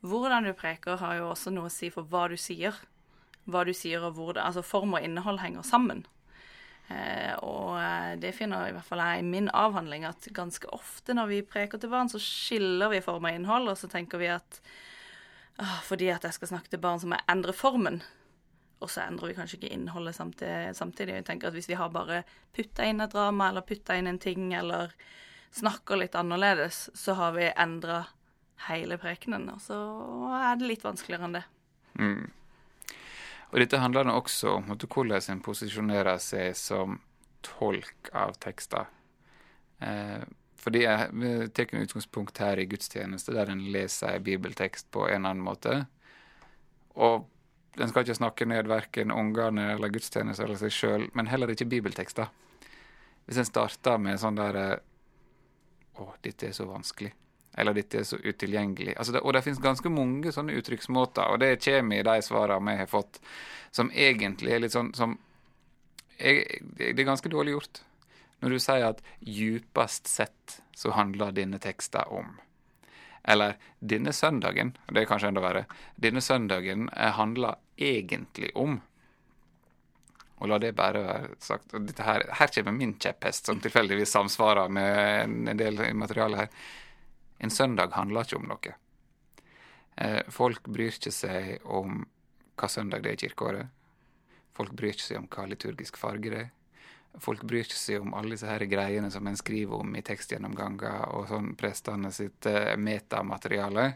hvordan 0.00 0.46
du 0.48 0.54
preker, 0.56 1.00
har 1.00 1.18
jo 1.18 1.30
også 1.30 1.52
noe 1.52 1.68
å 1.68 1.72
si 1.72 1.90
for 1.92 2.08
hva 2.08 2.26
du 2.30 2.36
sier. 2.40 2.76
Hva 3.50 3.64
du 3.66 3.72
sier 3.76 4.04
og 4.06 4.16
hvor 4.16 4.34
det 4.36 4.44
Altså 4.44 4.62
form 4.64 4.96
og 4.96 5.04
innhold 5.04 5.40
henger 5.42 5.66
sammen. 5.66 6.04
Eh, 6.90 7.34
og 7.46 7.76
det 8.20 8.32
finner 8.34 8.68
i 8.68 8.74
hvert 8.74 8.86
fall 8.86 9.02
jeg 9.04 9.22
i 9.22 9.26
min 9.26 9.50
avhandling, 9.54 10.06
at 10.08 10.30
ganske 10.34 10.70
ofte 10.74 11.14
når 11.14 11.28
vi 11.30 11.42
preker 11.46 11.80
til 11.80 11.92
barn, 11.92 12.10
så 12.10 12.20
skiller 12.22 12.90
vi 12.92 13.02
form 13.04 13.28
og 13.28 13.36
innhold, 13.36 13.70
og 13.70 13.78
så 13.78 13.90
tenker 13.92 14.22
vi 14.22 14.32
at 14.32 14.62
fordi 15.84 16.06
at 16.08 16.24
jeg 16.24 16.32
skal 16.32 16.48
snakke 16.54 16.72
til 16.72 16.80
barn, 16.80 17.00
så 17.00 17.08
må 17.10 17.18
jeg 17.18 17.28
endre 17.28 17.52
formen. 17.52 18.00
Og 18.80 18.88
så 18.88 19.02
endrer 19.04 19.28
vi 19.30 19.36
kanskje 19.36 19.58
ikke 19.58 19.74
innholdet 19.74 20.16
samtidig. 20.16 20.76
samtidig. 20.76 21.14
Jeg 21.14 21.24
tenker 21.24 21.48
at 21.48 21.54
Hvis 21.54 21.68
vi 21.68 21.76
har 21.76 21.90
bare 21.92 22.22
putta 22.56 22.84
inn 22.84 23.00
et 23.00 23.12
drama 23.12 23.48
eller 23.48 23.60
putta 23.60 23.96
inn 23.96 24.06
en 24.06 24.18
ting 24.18 24.54
eller 24.54 24.94
snakker 25.52 25.96
litt 25.96 26.14
annerledes, 26.14 26.88
så 26.94 27.12
har 27.14 27.32
vi 27.32 27.52
endra 27.56 28.06
hele 28.68 28.98
prekenen. 29.00 29.48
Og 29.54 29.62
så 29.64 29.78
er 30.40 30.58
det 30.60 30.68
litt 30.68 30.84
vanskeligere 30.84 31.28
enn 31.28 31.38
det. 31.38 31.44
Mm. 32.00 32.28
Og 33.50 33.58
dette 33.58 33.80
handler 33.82 34.06
nå 34.06 34.14
også 34.20 34.56
om 34.58 34.74
hvordan 34.74 35.32
en 35.32 35.42
posisjonerer 35.42 36.20
seg 36.22 36.54
som 36.58 37.00
tolk 37.46 38.10
av 38.14 38.36
tekster. 38.38 38.86
Eh, 39.80 40.22
fordi 40.60 40.86
Vi 41.12 41.48
tar 41.48 41.74
utgangspunkt 41.74 42.38
her 42.38 42.58
i 42.58 42.66
gudstjeneste, 42.66 43.32
der 43.32 43.48
en 43.50 43.72
leser 43.72 44.16
en 44.16 44.24
bibeltekst 44.24 44.90
på 44.90 45.08
en 45.08 45.26
annen 45.26 45.42
måte. 45.42 45.86
Og 46.94 47.26
den 47.78 47.88
skal 47.88 48.04
ikke 48.04 48.14
snakke 48.14 48.44
ned 48.44 48.68
verken 48.68 49.10
ungene 49.10 49.72
eller 49.72 49.88
gudstjenester 49.88 50.44
eller 50.44 50.60
seg 50.60 50.74
sjøl, 50.74 51.08
men 51.14 51.26
heller 51.26 51.48
ikke 51.48 51.68
bibeltekster. 51.70 52.28
Hvis 53.24 53.38
en 53.38 53.48
starter 53.48 53.98
med 53.98 54.20
sånn 54.20 54.38
der 54.38 54.56
eh, 54.56 54.78
Å, 56.00 56.14
dette 56.22 56.46
er 56.46 56.52
så 56.56 56.64
vanskelig. 56.64 57.10
Eller 57.60 57.76
dette 57.76 58.00
er 58.00 58.06
så 58.08 58.18
utilgjengelig. 58.18 58.94
Altså 58.96 59.14
det, 59.14 59.22
og 59.24 59.34
det 59.36 59.44
finnes 59.44 59.62
ganske 59.62 59.92
mange 59.92 60.32
sånne 60.34 60.56
uttrykksmåter, 60.58 61.34
og 61.34 61.42
det 61.42 61.58
kommer 61.64 62.00
i 62.00 62.06
de 62.06 62.16
svarene 62.24 62.74
vi 62.74 62.82
har 62.82 62.90
fått, 62.90 63.20
som 63.70 63.92
egentlig 63.92 64.54
er 64.56 64.64
litt 64.64 64.76
sånn 64.76 64.94
som 64.96 65.18
jeg, 66.20 66.60
Det 66.76 66.92
er 66.92 67.08
ganske 67.08 67.30
dårlig 67.32 67.54
gjort. 67.54 67.82
Når 68.40 68.52
du 68.52 68.58
sier 68.60 68.86
at 68.90 69.00
djupest 69.20 70.08
sett 70.08 70.60
så 70.76 70.92
handler 70.96 71.32
denne 71.36 71.60
teksten 71.60 72.08
om 72.08 72.38
eller 73.30 73.58
denne 73.84 74.14
søndagen, 74.16 74.70
og 74.88 74.94
det 74.96 75.02
er 75.02 75.08
kanskje 75.10 75.28
enda 75.28 75.42
verre, 75.44 75.66
denne 76.00 76.22
søndagen 76.24 76.86
eh, 76.96 77.12
handler 77.12 77.58
egentlig 77.76 78.48
om 78.56 78.78
og 80.40 80.48
la 80.48 80.56
det 80.56 80.72
bare 80.72 81.02
være 81.04 81.34
sagt. 81.44 81.74
her, 82.00 82.22
her, 82.32 82.52
kommer 82.54 82.72
min 82.72 82.94
kjepphest, 82.96 83.46
som 83.46 83.60
tilfeldigvis 83.60 84.12
samsvarer 84.16 84.70
med 84.72 85.50
en 85.52 85.58
del 85.58 85.82
materiale 85.92 86.38
her. 86.38 86.48
En 87.40 87.50
søndag 87.50 87.94
handler 87.96 88.26
ikke 88.26 88.38
om 88.40 88.48
noe. 88.50 88.76
Eh, 89.96 90.22
folk 90.28 90.68
bryr 90.68 90.92
ikke 90.92 91.12
seg 91.12 91.64
om 91.64 92.04
hva 92.60 92.68
søndag 92.68 93.04
det 93.04 93.14
er 93.14 93.18
i 93.18 93.22
kirkeåret. 93.24 93.76
Folk 94.56 94.74
bryr 94.76 94.92
ikke 94.92 95.06
seg 95.06 95.22
om 95.22 95.28
hva 95.32 95.46
liturgisk 95.48 96.00
farge 96.00 96.32
det 96.32 96.42
er. 96.44 96.50
Folk 97.18 97.42
bryr 97.42 97.64
ikke 97.64 97.78
seg 97.78 98.04
om 98.04 98.12
alle 98.14 98.36
disse 98.36 98.46
her 98.46 98.62
greiene 98.70 99.10
som 99.10 99.26
en 99.26 99.38
skriver 99.38 99.82
om 99.82 99.96
i 99.98 100.04
tekstgjennomganger 100.06 101.16
og 101.16 101.26
sånn 101.30 101.54
prestene 101.58 102.12
sitt 102.14 102.46
uh, 102.46 102.76
metamateriale. 102.78 103.86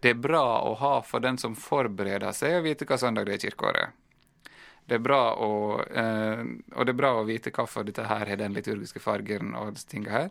Det 0.00 0.14
er 0.14 0.22
bra 0.22 0.62
å 0.64 0.72
ha 0.80 0.94
for 1.04 1.20
den 1.20 1.36
som 1.38 1.58
forbereder 1.58 2.32
seg, 2.32 2.56
å 2.56 2.64
vite 2.64 2.86
hva 2.88 2.96
søndag 2.96 3.28
det 3.28 3.34
er 3.34 3.42
i 3.42 3.44
kirkeåret. 3.50 3.98
Det 4.88 4.96
er 4.96 5.02
bra 5.04 5.20
å, 5.36 5.50
eh, 5.84 6.40
og 6.72 6.86
det 6.86 6.94
er 6.94 6.98
bra 6.98 7.10
å 7.20 7.26
vite 7.28 7.52
hvorfor 7.54 7.84
dette 7.86 8.06
her 8.08 8.24
har 8.26 8.40
den 8.40 8.56
liturgiske 8.56 8.98
fargen 8.98 9.52
og 9.54 9.74
disse 9.76 9.90
tinga 9.92 10.10
her. 10.10 10.30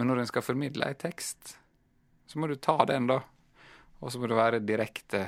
Men 0.00 0.08
når 0.08 0.22
en 0.22 0.28
skal 0.30 0.44
formidle 0.44 0.86
en 0.88 0.96
tekst, 0.96 1.58
så 2.24 2.38
må 2.40 2.48
du 2.48 2.54
ta 2.56 2.78
den, 2.88 3.04
da. 3.10 3.18
Og 4.00 4.08
så 4.08 4.16
må 4.16 4.30
du 4.30 4.32
være 4.38 4.62
direkte, 4.64 5.26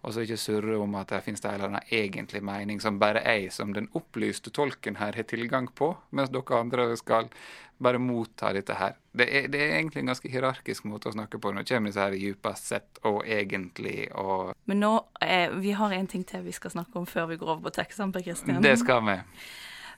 og 0.00 0.14
så 0.14 0.22
ikke 0.24 0.38
surre 0.40 0.78
om 0.80 0.94
at 0.96 1.10
det 1.12 1.18
finnes 1.26 1.44
en 1.44 1.50
eller 1.50 1.68
annen 1.68 1.92
egentlig 1.92 2.40
mening 2.40 2.80
som 2.80 2.96
bare 3.02 3.20
jeg 3.26 3.50
som 3.52 3.74
den 3.76 3.90
opplyste 3.98 4.48
tolken 4.56 4.96
her 4.96 5.12
har 5.12 5.28
tilgang 5.28 5.68
på, 5.76 5.90
mens 6.16 6.32
dere 6.32 6.62
andre 6.62 6.88
skal 6.96 7.28
bare 7.76 8.00
motta 8.00 8.54
dette 8.56 8.80
her. 8.80 8.96
Det 9.12 9.28
er, 9.28 9.52
det 9.52 9.60
er 9.60 9.76
egentlig 9.76 10.06
en 10.06 10.14
ganske 10.14 10.32
hierarkisk 10.32 10.88
måte 10.88 11.12
å 11.12 11.16
snakke 11.18 11.36
på. 11.36 11.52
Nå 11.52 11.68
kommer 11.68 11.92
disse 11.92 12.08
her 12.08 12.16
djupest 12.16 12.72
sett 12.72 13.04
og 13.04 13.20
egentlig 13.28 14.08
og 14.16 14.54
Men 14.72 14.86
nå, 14.86 14.94
eh, 15.20 15.52
vi 15.52 15.76
har 15.76 15.92
en 16.00 16.08
ting 16.08 16.24
til 16.24 16.48
vi 16.48 16.56
skal 16.56 16.78
snakke 16.78 16.96
om 16.96 17.04
før 17.04 17.28
vi 17.34 17.36
går 17.36 17.58
over 17.58 17.68
på 17.68 17.76
tekstene, 17.82 18.16
Per 18.16 18.24
Kristian. 18.24 18.64
Det 18.64 18.78
skal 18.80 19.04
vi. 19.04 19.20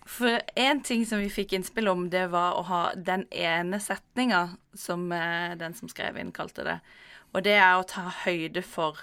For 0.09 0.41
en 0.59 0.81
ting 0.83 1.05
som 1.07 1.21
vi 1.21 1.29
fikk 1.31 1.53
innspill 1.53 1.89
om, 1.89 2.09
det 2.11 2.27
var 2.33 2.57
å 2.57 2.65
ha 2.71 2.83
den 2.97 3.27
ene 3.31 3.81
setninga 3.81 4.57
som 4.75 5.11
eh, 5.13 5.57
den 5.61 5.77
som 5.77 5.91
skrev 5.93 6.19
inn, 6.19 6.33
kalte 6.33 6.65
det. 6.67 6.79
Og 7.35 7.45
det 7.47 7.59
er 7.61 7.77
å 7.79 7.87
ta 7.87 8.09
høyde 8.25 8.63
for 8.67 8.99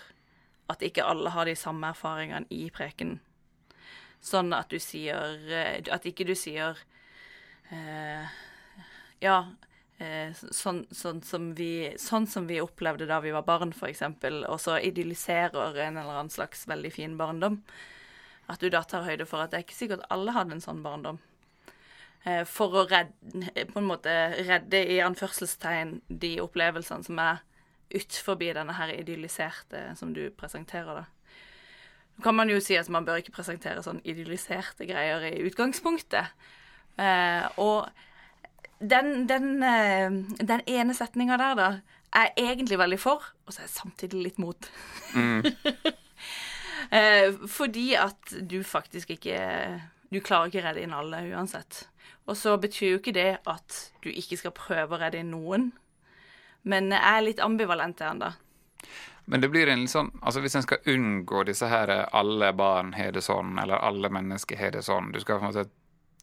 at 0.68 0.84
ikke 0.84 1.06
alle 1.08 1.32
har 1.32 1.48
de 1.48 1.56
samme 1.56 1.94
erfaringene 1.94 2.50
i 2.51 2.68
preken. 2.74 3.18
Sånn 4.24 4.51
at 4.56 4.72
du 4.74 4.80
sier 4.82 5.38
eh, 5.54 5.77
At 5.94 6.08
ikke 6.10 6.25
du 6.27 6.34
sier 6.36 6.80
eh, 7.70 8.25
Ja, 9.22 9.38
eh, 10.01 10.34
sånn, 10.34 10.84
sånn, 10.92 11.22
som 11.24 11.51
vi, 11.56 11.94
sånn 12.01 12.25
som 12.27 12.50
vi 12.50 12.58
opplevde 12.63 13.08
da 13.10 13.22
vi 13.24 13.34
var 13.36 13.46
barn, 13.48 13.75
f.eks., 13.77 14.04
og 14.50 14.58
så 14.62 14.80
idylliserer 14.82 15.77
en 15.86 16.01
eller 16.01 16.18
annen 16.18 16.34
slags 16.34 16.66
veldig 16.70 16.92
fin 16.94 17.16
barndom. 17.20 17.62
At 18.48 18.62
du 18.63 18.70
da 18.72 18.84
tar 18.88 19.04
høyde 19.04 19.25
for 19.27 19.44
at 19.44 19.51
det 19.51 19.60
er 19.60 19.66
ikke 19.66 19.75
sikkert 19.75 20.06
alle 20.13 20.32
hadde 20.36 20.56
en 20.56 20.63
sånn 20.63 20.84
barndom. 20.86 21.20
Eh, 22.24 22.44
For 22.48 22.74
å 22.80 22.86
redde, 22.88 23.66
på 23.74 23.82
en 23.82 23.89
måte 23.89 24.13
redde 24.48 24.80
i 24.88 25.01
anførselstegn 25.04 25.98
de 26.08 26.38
opplevelsene 26.44 27.04
som 27.08 27.20
er 27.20 27.44
utenfor 27.94 28.39
denne 28.39 28.74
her 28.75 28.92
idylliserte 28.96 29.84
som 30.00 30.13
du 30.16 30.30
presenterer, 30.36 31.04
da. 31.04 31.06
Nå 32.18 32.24
kan 32.25 32.36
man 32.36 32.50
jo 32.50 32.58
si 32.63 32.75
at 32.75 32.89
man 32.89 33.06
bør 33.06 33.20
ikke 33.22 33.36
presentere 33.36 33.84
sånn 33.86 34.01
idylliserte 34.04 34.88
greier 34.89 35.22
i 35.30 35.44
utgangspunktet. 35.46 36.34
Eh, 36.98 37.46
og 37.62 37.88
den, 38.80 39.27
den, 39.30 39.62
eh, 39.63 40.10
den 40.42 40.63
ene 40.66 40.96
setninga 40.98 41.38
der, 41.38 41.56
da, 41.60 41.70
er 42.18 42.32
jeg 42.36 42.56
egentlig 42.56 42.80
veldig 42.82 43.00
for, 43.00 43.24
og 43.46 43.54
så 43.54 43.62
er 43.62 43.68
jeg 43.68 43.75
samtidig 43.75 44.24
litt 44.24 44.42
mot. 44.42 44.70
eh, 45.16 45.51
fordi 47.51 47.89
at 48.00 48.34
du 48.48 48.62
faktisk 48.63 49.10
ikke 49.17 49.38
Du 50.08 50.22
klarer 50.24 50.48
ikke 50.48 50.62
å 50.62 50.65
redde 50.70 50.84
inn 50.86 50.94
alle 50.96 51.17
uansett. 51.34 51.82
Og 52.32 52.38
så 52.39 52.53
betyr 52.58 52.94
jo 52.94 53.00
ikke 53.01 53.15
det 53.15 53.32
at 53.44 53.79
du 54.03 54.08
ikke 54.08 54.38
skal 54.39 54.53
prøve 54.56 54.96
å 54.96 55.00
redde 55.01 55.20
inn 55.20 55.34
noen. 55.34 55.65
Men 56.63 56.91
jeg 56.96 57.03
er 57.03 57.25
litt 57.25 57.41
ambivalent 57.44 57.98
til 58.00 58.08
den, 58.08 58.22
da. 58.24 58.32
Men 59.27 59.44
det 59.44 59.50
blir 59.51 59.67
en 59.67 59.82
litt 59.82 59.91
sånn 59.91 60.13
Altså 60.22 60.39
hvis 60.39 60.56
en 60.56 60.63
skal 60.63 60.86
unngå 60.88 61.41
disse 61.50 61.67
her 61.67 61.91
alle 62.15 62.53
barn 62.56 62.94
har 62.96 63.12
det 63.12 63.24
sånn, 63.25 63.58
eller 63.60 63.84
alle 63.84 64.12
mennesker 64.13 64.60
har 64.60 64.72
det 64.72 64.86
sånn 64.88 65.12
du 65.12 65.20
skal 65.20 65.41
på 65.41 65.48
en 65.48 65.51
måte 65.51 65.65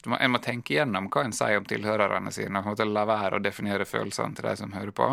må, 0.08 0.16
En 0.16 0.32
må 0.32 0.40
tenke 0.40 0.72
igjennom 0.72 1.10
hva 1.12 1.24
en 1.24 1.36
sier 1.36 1.60
om 1.60 1.68
tilhørerne 1.68 2.32
sine, 2.32 2.58
og 2.58 2.64
på 2.64 2.70
en 2.70 2.76
måte 2.76 2.88
la 2.88 3.04
være 3.08 3.36
å 3.36 3.44
definere 3.44 3.88
følelsene 3.88 4.36
til 4.36 4.48
de 4.48 4.56
som 4.60 4.72
hører 4.76 4.92
på. 4.96 5.08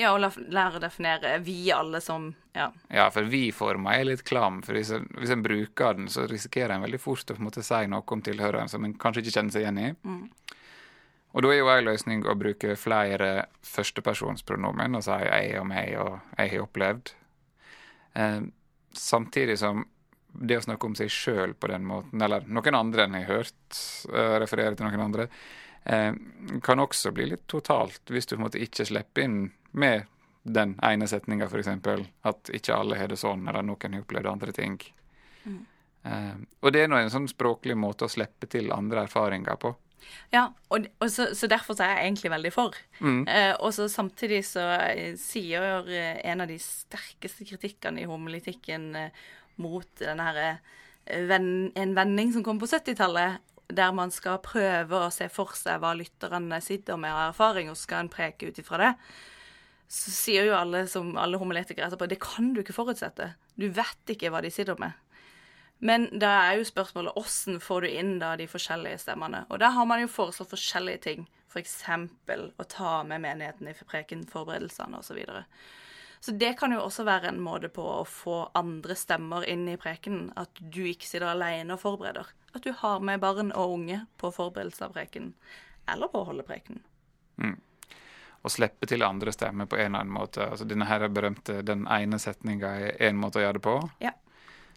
Ja, 0.00 0.14
og 0.14 0.22
lære 0.22 0.78
å 0.78 0.82
definere 0.82 1.34
vi 1.44 1.70
alle 1.72 2.00
som 2.00 2.34
Ja. 2.54 2.70
Ja, 2.92 3.06
for 3.10 3.24
vi-forma 3.24 3.94
er 3.96 4.04
litt 4.04 4.24
klam, 4.28 4.60
for 4.62 4.76
hvis 4.76 4.90
en, 4.92 5.06
hvis 5.16 5.30
en 5.32 5.42
bruker 5.44 5.94
den, 5.96 6.08
så 6.12 6.26
risikerer 6.28 6.74
en 6.74 6.84
veldig 6.84 7.00
fort 7.00 7.30
å 7.30 7.36
på 7.36 7.40
en 7.40 7.46
måte 7.48 7.64
si 7.64 7.86
noe 7.88 8.04
om 8.04 8.22
tilhøreren 8.24 8.68
som 8.68 8.84
en 8.84 8.92
kanskje 8.92 9.22
ikke 9.22 9.36
kjenner 9.38 9.54
seg 9.54 9.64
igjen 9.64 9.80
i. 9.80 9.88
Og 11.32 11.42
da 11.44 11.48
er 11.48 11.62
jo 11.62 11.70
en 11.72 11.88
løsning 11.88 12.26
å 12.28 12.36
bruke 12.36 12.76
flere 12.76 13.46
førstepersonspronomen 13.64 14.98
og 14.98 15.04
si 15.04 15.16
'jeg 15.16 15.60
og 15.60 15.66
meg' 15.66 15.98
og 15.98 16.20
'jeg 16.36 16.50
har 16.50 16.66
opplevd'. 16.66 17.14
Eh, 18.14 18.40
samtidig 18.92 19.58
som 19.58 19.86
det 20.32 20.58
å 20.58 20.64
snakke 20.64 20.86
om 20.86 20.94
seg 20.94 21.08
sjøl 21.08 21.54
på 21.54 21.68
den 21.68 21.84
måten, 21.84 22.22
eller 22.22 22.40
noen 22.40 22.74
andre 22.74 23.04
enn 23.04 23.14
jeg 23.14 23.26
har 23.26 23.36
hørt 23.36 23.80
eh, 24.12 24.38
referere 24.38 24.76
til 24.76 24.86
noen 24.86 25.00
andre, 25.00 25.28
eh, 25.84 26.12
kan 26.62 26.78
også 26.78 27.12
bli 27.12 27.26
litt 27.26 27.46
totalt, 27.46 28.04
hvis 28.06 28.26
du 28.26 28.36
på 28.36 28.40
en 28.40 28.46
måte 28.46 28.62
ikke 28.62 28.86
slipper 28.88 29.22
inn 29.22 29.52
med 29.72 30.08
den 30.42 30.74
ene 30.82 31.06
setninga, 31.08 31.46
f.eks. 31.46 31.70
At 32.26 32.50
ikke 32.54 32.74
alle 32.76 32.98
har 32.98 33.12
det 33.12 33.20
sånn, 33.20 33.46
eller 33.48 33.64
noen 33.66 33.96
har 33.96 34.04
opplevd 34.04 34.30
andre 34.30 34.54
ting. 34.56 34.78
Eh, 35.46 36.34
og 36.60 36.74
det 36.74 36.82
er 36.82 36.90
nå 36.90 36.98
en 36.98 37.12
sånn 37.12 37.30
språklig 37.30 37.76
måte 37.78 38.08
å 38.08 38.12
slippe 38.12 38.48
til 38.50 38.72
andre 38.74 39.06
erfaringer 39.06 39.58
på. 39.62 39.74
Ja, 40.32 40.48
og, 40.72 40.88
og 40.98 41.10
så, 41.12 41.28
så 41.36 41.46
derfor 41.50 41.76
så 41.78 41.84
er 41.86 41.94
jeg 41.94 42.08
egentlig 42.08 42.32
veldig 42.32 42.52
for. 42.54 42.76
Eh, 43.30 43.52
og 43.54 43.70
så 43.76 43.86
samtidig 43.90 44.42
så 44.48 44.64
eh, 44.88 45.14
sier 45.20 45.86
en 46.24 46.42
av 46.42 46.50
de 46.50 46.58
sterkeste 46.62 47.46
kritikkene 47.48 48.02
i 48.02 48.08
homolitikken 48.10 48.90
eh, 48.98 49.24
mot 49.62 49.88
denne 50.00 50.26
her 50.26 50.58
ven, 51.28 51.48
en 51.78 51.94
vending 51.96 52.32
som 52.34 52.44
kom 52.46 52.60
på 52.62 52.70
70-tallet, 52.70 53.42
der 53.72 53.92
man 53.94 54.10
skal 54.12 54.40
prøve 54.44 55.06
å 55.06 55.12
se 55.12 55.28
for 55.32 55.54
seg 55.56 55.80
hva 55.82 55.94
lytterne 55.96 56.58
sitter 56.64 56.98
med 57.00 57.12
av 57.12 57.30
erfaring, 57.30 57.70
og 57.70 57.78
så 57.78 57.88
skal 57.88 58.04
en 58.04 58.12
preke 58.12 58.50
ut 58.50 58.58
ifra 58.60 58.80
det. 58.80 58.92
Så 59.92 60.12
sier 60.14 60.46
jo 60.48 60.56
alle, 60.56 60.86
som 60.88 61.10
alle 61.20 61.36
homiletikere 61.36 61.90
etterpå, 61.90 62.08
det 62.08 62.22
kan 62.22 62.54
du 62.54 62.62
ikke 62.62 62.76
forutsette. 62.76 63.34
Du 63.60 63.66
vet 63.76 64.12
ikke 64.14 64.30
hva 64.32 64.40
de 64.40 64.50
sitter 64.52 64.78
med. 64.80 64.96
Men 65.84 66.06
da 66.22 66.30
er 66.46 66.60
jo 66.60 66.64
spørsmålet 66.64 67.16
hvordan 67.18 67.58
får 67.60 67.84
du 67.84 67.88
inn 67.90 68.12
da 68.22 68.30
de 68.38 68.46
forskjellige 68.48 69.02
stemmene. 69.02 69.42
Og 69.50 69.58
da 69.60 69.72
har 69.74 69.88
man 69.90 70.00
jo 70.00 70.08
foreslått 70.08 70.54
forskjellige 70.54 71.02
ting. 71.08 71.24
F.eks. 71.50 71.74
For 71.84 72.44
å 72.62 72.66
ta 72.70 72.92
med 73.04 73.24
menigheten 73.24 73.68
i 73.68 73.74
prekenforberedelsene 73.90 75.00
osv. 75.02 75.18
Så, 75.26 75.42
så 76.22 76.36
det 76.40 76.54
kan 76.60 76.72
jo 76.72 76.84
også 76.84 77.04
være 77.04 77.32
en 77.32 77.42
måte 77.42 77.68
på 77.74 77.82
å 77.82 78.06
få 78.08 78.38
andre 78.56 78.96
stemmer 78.96 79.44
inn 79.50 79.66
i 79.68 79.76
prekenen. 79.76 80.30
At 80.38 80.56
du 80.62 80.86
ikke 80.86 81.10
sitter 81.10 81.34
alene 81.34 81.74
og 81.74 81.82
forbereder. 81.82 82.30
At 82.54 82.64
du 82.64 82.70
har 82.78 83.02
med 83.04 83.20
barn 83.20 83.50
og 83.50 83.76
unge 83.76 84.04
på 84.22 84.32
forberedelse 84.38 84.86
av 84.86 84.96
prekenen. 84.96 85.34
Eller 85.90 86.08
på 86.08 86.22
å 86.22 86.30
holde 86.30 86.46
prekenen. 86.46 86.86
Å 88.42 88.50
slippe 88.50 88.88
til 88.90 89.04
andre 89.06 89.32
stemmer 89.32 89.68
på 89.70 89.78
en 89.78 89.92
eller 89.92 90.02
annen 90.02 90.14
måte. 90.16 90.48
Altså 90.50 90.66
Denne 90.66 90.88
her 90.88 91.06
berømte 91.08 91.62
'den 91.62 91.86
ene 91.86 92.18
setninga' 92.18 92.72
er 92.88 93.10
én 93.10 93.16
måte 93.16 93.38
å 93.38 93.44
gjøre 93.44 93.60
det 93.60 93.66
på. 93.68 93.76
Ja. 94.02 94.12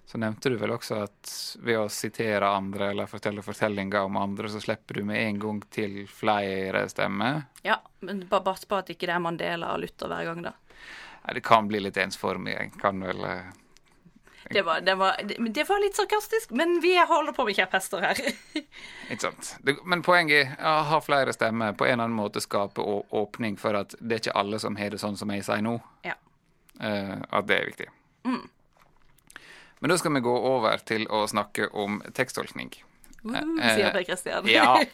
Så 0.05 0.19
nevnte 0.22 0.50
du 0.50 0.57
vel 0.62 0.69
også 0.69 1.00
at 1.01 1.31
ved 1.65 1.79
å 1.79 1.88
sitere 1.89 2.45
andre 2.45 2.91
eller 2.93 3.10
fortelle 3.10 3.41
fortellinger 3.41 4.05
om 4.05 4.17
andre, 4.22 4.50
så 4.50 4.62
slipper 4.62 5.00
du 5.00 5.03
med 5.03 5.17
en 5.17 5.39
gang 5.39 5.62
til 5.74 6.03
flere 6.07 6.86
stemmer. 6.89 7.41
Ja, 7.65 7.79
men 8.05 8.27
bare 8.29 8.45
pass 8.45 8.65
på 8.69 8.77
at 8.77 8.91
ikke 8.93 9.10
det 9.10 9.15
er 9.15 9.24
Mandela 9.24 9.74
og 9.74 9.81
Luther 9.81 10.12
hver 10.12 10.29
gang, 10.29 10.43
da. 10.45 10.53
Nei, 11.25 11.34
det 11.34 11.41
kan 11.41 11.67
bli 11.67 11.81
litt 11.81 11.98
ensformig. 11.98 12.53
En 12.53 12.75
kan 12.77 13.01
vel 13.01 13.25
eh, 13.25 13.50
Det 14.49 14.61
var, 14.61 14.81
det 14.85 14.95
var, 14.95 15.17
det, 15.23 15.37
det 15.55 15.63
var 15.69 15.79
litt 15.81 15.97
sarkastisk, 15.97 16.51
men 16.53 16.79
vi 16.83 16.93
holder 16.97 17.33
på 17.33 17.45
med 17.47 17.57
kjepphester 17.57 18.03
her. 18.05 18.19
Ikke 19.11 19.21
sant. 19.23 19.55
Men 19.83 20.03
poenget 20.05 20.53
er 20.59 20.69
å 20.69 20.83
ha 20.91 20.99
flere 21.01 21.33
stemmer, 21.33 21.73
på 21.73 21.87
en 21.87 21.95
eller 21.95 22.09
annen 22.09 22.17
måte 22.19 22.43
skape 22.43 22.83
åpning 23.09 23.57
for 23.57 23.77
at 23.79 23.97
det 23.99 24.19
er 24.19 24.23
ikke 24.25 24.37
alle 24.37 24.59
som 24.61 24.77
har 24.77 24.93
det 24.93 25.01
sånn 25.01 25.17
som 25.17 25.33
jeg 25.33 25.45
sier 25.47 25.65
nå. 25.65 25.79
ja. 26.05 26.17
Uh, 26.75 27.21
at 27.31 27.45
det 27.47 27.55
er 27.55 27.69
viktig. 27.69 27.85
Men 29.79 29.89
da 29.89 29.97
skal 29.97 30.11
vi 30.13 30.19
gå 30.25 30.33
over 30.49 30.81
til 30.83 31.07
å 31.07 31.23
snakke 31.29 31.69
om 31.71 32.01
teksttolkning. 32.13 32.73
Uh, 33.25 33.37
Eh, 33.61 33.75
sier 33.75 33.91
Per 33.91 34.03
Kristian. 34.03 34.47
Ja. 34.49 34.77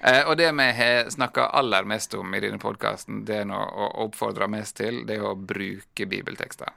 Eh, 0.00 0.28
og 0.28 0.36
det 0.36 0.50
vi 0.52 0.64
har 0.76 1.08
snakka 1.10 1.46
aller 1.56 1.86
mest 1.88 2.12
om 2.14 2.34
i 2.36 2.40
denne 2.44 2.60
podkasten, 2.60 3.22
det 3.26 3.38
er 3.40 3.50
å 3.50 3.86
oppfordre 4.04 4.44
mest 4.46 4.76
til, 4.76 5.00
det 5.08 5.16
er 5.16 5.24
å 5.24 5.32
bruke 5.34 6.06
bibeltekster. 6.06 6.68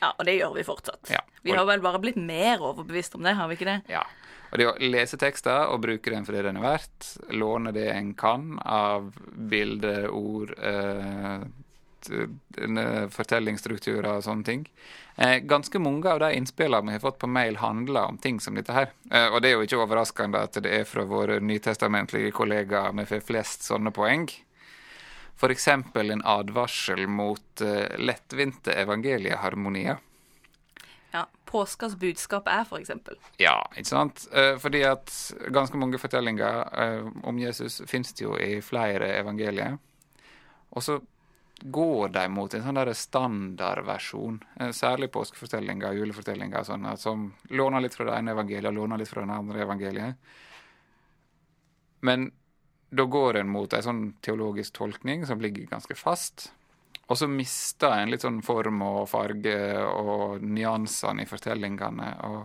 Ja, 0.00 0.14
og 0.16 0.24
det 0.26 0.38
gjør 0.38 0.56
vi 0.56 0.64
fortsatt. 0.66 1.10
Ja. 1.12 1.20
Vi 1.44 1.54
har 1.56 1.66
vel 1.68 1.84
bare 1.84 2.00
blitt 2.02 2.18
mer 2.20 2.62
overbevist 2.64 3.14
om 3.18 3.24
det, 3.26 3.36
har 3.36 3.48
vi 3.50 3.58
ikke 3.58 3.68
det? 3.68 3.78
Ja. 3.92 4.04
Og 4.50 4.58
det 4.58 4.66
å 4.66 4.74
lese 4.82 5.18
tekster 5.20 5.70
og 5.70 5.82
bruke 5.84 6.10
den 6.10 6.26
for 6.26 6.34
det 6.34 6.42
den 6.48 6.58
er 6.58 6.66
verdt, 6.66 7.10
låne 7.30 7.72
det 7.74 7.86
en 7.92 8.14
kan 8.18 8.56
av 8.66 9.12
bilder, 9.50 10.08
ord, 10.10 10.56
eh, 10.58 11.44
fortellingsstrukturer 13.14 14.10
og 14.16 14.24
sånne 14.26 14.44
ting. 14.44 14.66
Eh, 15.20 15.38
ganske 15.44 15.78
mange 15.78 16.08
av 16.08 16.20
de 16.24 16.32
innspillene 16.34 16.88
vi 16.88 16.96
har 16.96 17.04
fått 17.04 17.18
på 17.20 17.28
mail, 17.30 17.56
handler 17.60 18.08
om 18.08 18.18
ting 18.18 18.40
som 18.40 18.54
dette 18.56 18.72
her. 18.72 18.90
Eh, 19.10 19.28
og 19.28 19.42
det 19.42 19.50
er 19.50 19.58
jo 19.58 19.66
ikke 19.68 19.82
overraskende 19.84 20.42
at 20.48 20.58
det 20.64 20.72
er 20.80 20.84
fra 20.88 21.04
våre 21.04 21.40
nytestamentlige 21.40 22.32
kollegaer 22.32 22.96
vi 22.96 23.06
får 23.06 23.26
flest 23.28 23.68
sånne 23.68 23.92
poeng. 23.94 24.30
F.eks. 25.40 25.68
en 25.68 26.22
advarsel 26.24 27.06
mot 27.08 27.62
uh, 27.64 27.96
lettvinte 27.98 28.74
evangelieharmonier. 28.76 29.96
Ja. 31.10 31.26
Påskas 31.44 31.96
budskap 31.96 32.46
er, 32.46 32.64
eksempel. 32.78 33.16
Ja, 33.40 33.56
ikke 33.72 33.88
sant? 33.88 34.26
Eh, 34.30 34.52
fordi 34.62 34.84
at 34.86 35.10
ganske 35.50 35.78
mange 35.80 35.98
fortellinger 35.98 36.60
eh, 36.82 37.08
om 37.26 37.40
Jesus 37.42 37.80
det 38.14 38.22
jo 38.22 38.36
i 38.38 38.60
flere 38.62 39.08
evangelier. 39.16 39.74
Og 40.70 40.84
så 40.86 41.00
går 41.60 42.12
de 42.14 42.22
mot 42.30 42.54
en 42.54 42.62
sånn 42.62 42.78
der 42.78 42.92
standardversjon, 42.94 44.38
særlig 44.72 45.10
påskefortellinger, 45.12 45.98
julefortellinger, 45.98 46.62
sånne, 46.68 46.94
som 46.96 47.26
låner 47.50 47.82
litt 47.82 47.98
fra 47.98 48.06
det 48.12 48.14
ene 48.20 48.36
evangeliet 48.36 48.70
og 48.70 48.78
låner 48.78 49.02
litt 49.02 49.10
fra 49.10 49.26
det 49.26 49.40
andre 49.40 49.64
evangeliet. 49.66 50.30
Men 52.06 52.30
da 52.90 53.06
går 53.06 53.40
en 53.40 53.50
mot 53.50 53.72
en 53.72 53.84
sånn 53.86 54.02
teologisk 54.24 54.74
tolkning 54.80 55.22
som 55.26 55.40
ligger 55.42 55.68
ganske 55.70 55.94
fast. 55.94 56.50
Og 57.10 57.18
så 57.18 57.26
mister 57.30 57.94
en 57.94 58.10
litt 58.10 58.22
sånn 58.22 58.38
form 58.42 58.82
og 58.86 59.08
farge 59.10 59.54
og 59.82 60.42
nyansene 60.46 61.24
i 61.24 61.30
fortellingene. 61.30 62.10
Og 62.28 62.44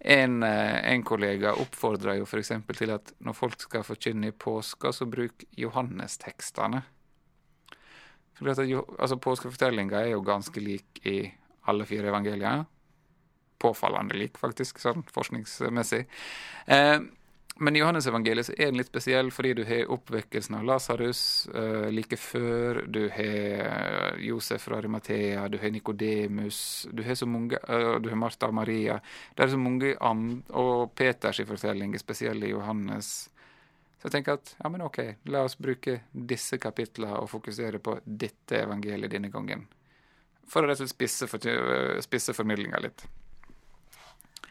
en, 0.00 0.42
eh, 0.42 0.78
en 0.92 1.04
kollega 1.06 1.52
oppfordrer 1.54 2.18
jo 2.18 2.26
f.eks. 2.26 2.52
til 2.78 2.94
at 2.94 3.12
når 3.20 3.36
folk 3.36 3.60
skal 3.62 3.84
forkynne 3.86 4.30
i 4.30 4.34
påska, 4.46 4.92
så 4.92 5.06
bruk 5.06 5.44
Johannestekstene. 5.58 6.82
For 8.40 8.50
altså, 8.50 9.20
Påskefortellinga 9.20 10.00
er 10.00 10.14
jo 10.14 10.24
ganske 10.24 10.62
lik 10.64 11.02
i 11.06 11.22
alle 11.68 11.86
fire 11.86 12.08
evangeliene. 12.08 12.66
Påfallende 13.60 14.16
lik, 14.16 14.38
faktisk, 14.40 14.80
sånn 14.80 15.04
forskningsmessig. 15.12 16.06
Eh, 16.66 16.98
men 17.62 17.76
i 17.76 17.78
Johannes-evangeliet 17.78 18.46
så 18.46 18.54
er 18.56 18.70
den 18.70 18.78
litt 18.80 18.88
spesiell 18.88 19.28
fordi 19.34 19.50
du 19.58 19.62
har 19.68 19.90
oppvekkelsen 19.92 20.54
av 20.56 20.64
Lasarus 20.64 21.22
uh, 21.52 21.90
like 21.92 22.16
før. 22.16 22.80
Du 22.88 23.02
har 23.12 23.66
eh, 23.66 24.22
Josef 24.24 24.64
fra 24.64 24.78
Arimathea, 24.78 25.42
du 25.52 25.58
har 25.60 25.74
Nikodemus, 25.74 26.88
du 26.92 27.02
har 27.04 27.18
så 27.20 27.28
mange, 27.28 27.60
uh, 27.68 27.98
du 28.00 28.08
har 28.08 28.16
Martha 28.16 28.48
og 28.48 28.56
Maria. 28.56 28.96
Det 29.36 29.44
er 29.44 29.52
så 29.52 29.60
mange 29.60 29.92
and 30.00 30.48
Og 30.56 30.94
Peters 30.96 31.42
fortelling, 31.46 31.98
spesielt 32.00 32.44
i 32.48 32.54
Johannes. 32.54 33.28
Så 34.00 34.08
jeg 34.08 34.16
tenker 34.16 34.40
at 34.40 34.56
ja, 34.56 34.72
men 34.72 34.88
OK, 34.88 35.02
la 35.28 35.44
oss 35.44 35.58
bruke 35.60 36.00
disse 36.12 36.56
kapitlene 36.56 37.20
og 37.20 37.28
fokusere 37.28 37.78
på 37.84 37.98
dette 38.04 38.64
evangeliet 38.64 39.12
denne 39.12 39.28
gangen. 39.28 39.66
For 40.48 40.64
å 40.64 40.70
rett 40.70 40.80
og 40.80 40.88
slett 40.88 40.96
spisse, 40.96 41.28
for, 41.28 42.00
spisse 42.00 42.32
formidlinga 42.32 42.80
litt. 42.80 43.04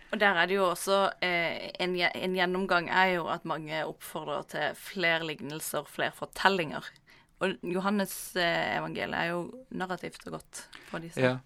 Og 0.09 0.17
der 0.17 0.37
er 0.41 0.49
det 0.49 0.55
jo 0.57 0.65
også 0.71 0.97
eh, 1.21 1.69
en, 1.83 1.93
en, 1.95 2.37
gjennomgang 2.37 2.89
er 2.89 3.13
jo 3.19 3.27
at 3.29 3.45
mange 3.49 3.83
oppfordrer 3.85 4.47
til 4.49 4.79
flere 4.79 5.27
lignelser, 5.27 5.85
flere 5.85 6.15
fortellinger. 6.17 6.87
Og 7.45 7.61
Johannes-evangeliet 7.61 9.13
eh, 9.13 9.19
er 9.21 9.29
jo 9.35 9.43
narrativt 9.77 10.25
og 10.27 10.39
godt 10.39 10.63
på 10.89 11.01
disse. 11.03 11.21
Ja. 11.21 11.37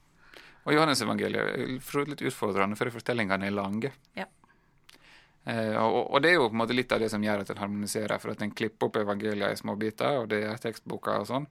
Og 0.63 0.77
Johannes-evangeliet 0.77 1.60
er 1.60 2.08
litt 2.08 2.24
utfordrende, 2.24 2.79
for 2.79 2.93
fortellingene 2.96 3.50
er 3.50 3.55
lange. 3.55 3.91
Ja. 4.15 4.29
Eh, 5.43 5.75
og, 5.75 5.98
og, 6.08 6.22
det 6.24 6.32
er 6.32 6.38
jo 6.38 6.48
på 6.48 6.55
en 6.55 6.62
måte 6.63 6.77
litt 6.77 6.96
av 6.96 7.03
det 7.03 7.12
som 7.12 7.24
gjør 7.24 7.43
at 7.43 7.51
en 7.51 7.60
harmoniserer, 7.65 8.15
for 8.24 8.32
at 8.32 8.46
en 8.46 8.53
klipper 8.55 8.88
opp 8.88 9.01
evangeliet 9.01 9.58
i 9.58 9.60
små 9.60 9.75
biter, 9.79 10.22
og 10.22 10.32
det 10.32 10.46
er 10.48 10.63
tekstboka 10.63 11.20
og 11.20 11.27
sånn. 11.34 11.50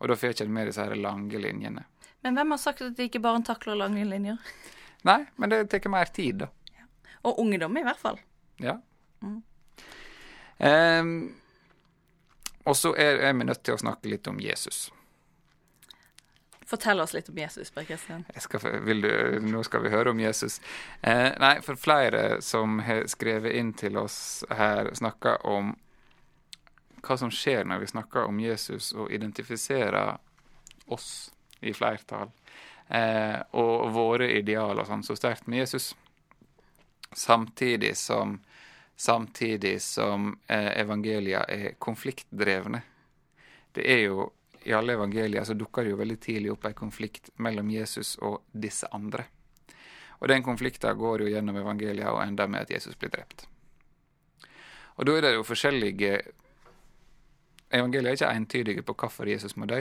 Og 0.00 0.12
da 0.12 0.16
får 0.16 0.36
ikke 0.36 0.52
med 0.52 0.68
disse 0.68 0.84
her 0.84 0.92
lange 0.96 1.40
linjene. 1.40 1.86
Men 2.20 2.36
hvem 2.36 2.52
har 2.52 2.60
sagt 2.60 2.84
at 2.84 2.98
de 2.98 3.08
ikke 3.08 3.22
bare 3.24 3.40
takler 3.48 3.80
lange 3.80 4.04
linjer? 4.04 4.36
Nei, 5.02 5.24
men 5.36 5.50
det 5.50 5.64
tar 5.72 5.88
mer 5.88 6.04
tid, 6.04 6.42
da. 6.44 6.48
Ja. 6.76 6.86
Og 7.22 7.38
ungdom, 7.40 7.76
i 7.76 7.84
hvert 7.84 8.00
fall. 8.00 8.20
Ja. 8.60 8.78
Mm. 9.22 9.42
Um, 10.60 11.34
og 12.64 12.76
så 12.76 12.94
er, 12.94 13.20
er, 13.24 13.32
vi 13.32 13.44
nødt 13.44 13.62
til 13.64 13.74
å 13.74 13.80
snakke 13.80 14.10
litt 14.12 14.28
om 14.28 14.40
Jesus. 14.40 14.90
Fortell 16.70 17.00
oss 17.02 17.14
litt 17.16 17.28
om 17.32 17.38
Jesus, 17.40 17.72
Per 17.74 17.86
Kristian. 17.88 18.26
nå 19.42 19.62
skal 19.66 19.82
vi 19.82 19.90
høre 19.90 20.12
om 20.12 20.20
Jesus. 20.20 20.60
Eh, 21.00 21.32
nei, 21.40 21.56
for 21.66 21.80
flere 21.80 22.40
som 22.44 22.78
har 22.86 23.08
skrevet 23.10 23.56
inn 23.58 23.72
til 23.74 23.98
oss 23.98 24.44
her, 24.54 24.92
snakker 24.94 25.40
om 25.46 25.72
hva 27.00 27.16
som 27.16 27.32
skjer 27.32 27.64
når 27.64 27.80
vi 27.80 27.90
snakker 27.90 28.28
om 28.28 28.38
Jesus 28.40 28.92
og 28.92 29.10
identifiserer 29.10 30.18
oss 30.86 31.32
i 31.60 31.72
flertall 31.72 32.30
og 32.90 33.90
våre 33.94 34.26
idealer 34.34 34.86
sånn 34.88 35.04
så 35.06 35.14
sterkt 35.14 35.46
med 35.46 35.62
Jesus. 35.62 35.92
Samtidig 37.12 37.96
som, 37.96 38.40
samtidig 38.96 39.82
som 39.82 40.32
eh, 40.46 40.80
evangelia 40.80 41.44
er 41.48 41.76
konfliktdrevne. 41.78 42.82
Det 43.72 43.86
er 43.86 44.04
jo 44.08 44.30
I 44.60 44.74
alle 44.76 44.92
evangelier 44.92 45.44
så 45.44 45.54
dukker 45.56 45.86
det 45.86 45.94
jo 45.94 45.96
veldig 45.96 46.18
tidlig 46.20 46.50
opp 46.52 46.66
en 46.68 46.74
konflikt 46.76 47.30
mellom 47.40 47.70
Jesus 47.72 48.18
og 48.20 48.42
disse 48.52 48.90
andre. 48.92 49.24
Og 50.20 50.28
den 50.28 50.42
konflikten 50.44 50.98
går 50.98 51.22
jo 51.24 51.30
gjennom 51.32 51.56
evangelia 51.56 52.12
og 52.12 52.20
ender 52.26 52.50
med 52.50 52.66
at 52.66 52.74
Jesus 52.74 52.98
blir 53.00 53.08
drept. 53.08 53.46
Og 55.00 55.08
da 55.08 55.16
er 55.16 55.24
det 55.24 55.32
jo 55.38 55.46
forskjellige 55.48 56.20
Evangeliet 57.70 58.08
er 58.08 58.16
ikke 58.18 58.36
entydige 58.36 58.82
på 58.82 58.94
hvorfor 58.98 59.28
Jesus 59.30 59.54
må 59.56 59.66
dø. 59.70 59.78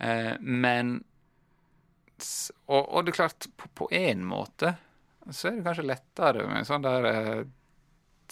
Eh, 0.00 0.34
men 0.40 1.04
og, 2.66 2.82
og, 2.82 3.04
det 3.04 3.14
er 3.14 3.16
klart, 3.18 3.46
på 3.74 3.88
én 3.92 4.22
måte 4.24 4.74
så 5.30 5.48
er 5.48 5.58
det 5.58 5.64
kanskje 5.64 5.86
lettere 5.88 6.46
med 6.48 6.66
sånn 6.68 6.84
der 6.84 7.06
eh, 7.08 7.44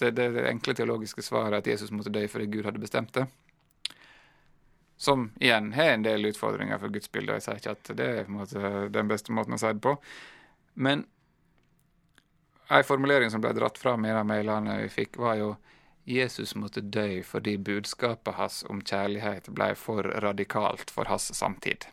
det, 0.00 0.10
det, 0.16 0.26
enkle 0.48 0.74
teologiske 0.76 1.24
svaret 1.24 1.62
at 1.62 1.70
Jesus 1.72 1.92
måtte 1.94 2.12
dø 2.12 2.24
fordi 2.28 2.50
Gud 2.52 2.66
hadde 2.68 2.82
bestemt 2.82 3.14
det. 3.16 3.26
Som 4.96 5.30
igjen 5.40 5.72
har 5.74 5.94
en 5.94 6.04
del 6.04 6.28
utfordringer 6.28 6.78
for 6.78 6.92
gudsbildet, 6.94 7.40
jeg 7.40 7.46
sier 7.46 7.60
ikke 7.60 7.74
at 7.74 7.92
det 7.98 8.08
er 8.20 8.30
måte, 8.30 8.72
den 8.94 9.10
beste 9.10 9.34
måten 9.34 9.56
å 9.56 9.60
si 9.60 9.72
det 9.72 9.82
på. 9.82 9.96
Men 10.74 11.06
en 12.72 12.86
formulering 12.86 13.32
som 13.32 13.42
ble 13.42 13.52
dratt 13.56 13.80
fram 13.80 14.06
i 14.06 14.12
de 14.14 14.22
mailene 14.24 14.78
vi 14.84 14.92
fikk, 14.92 15.18
var 15.20 15.40
jo 15.40 15.54
Jesus 16.08 16.54
måtte 16.58 16.82
dø 16.82 17.22
fordi 17.26 17.56
budskapet 17.58 18.38
hans 18.38 18.62
om 18.70 18.80
kjærlighet 18.82 19.50
ble 19.54 19.72
for 19.78 20.06
radikalt 20.24 20.90
for 20.90 21.10
hans 21.10 21.28
samtid. 21.36 21.86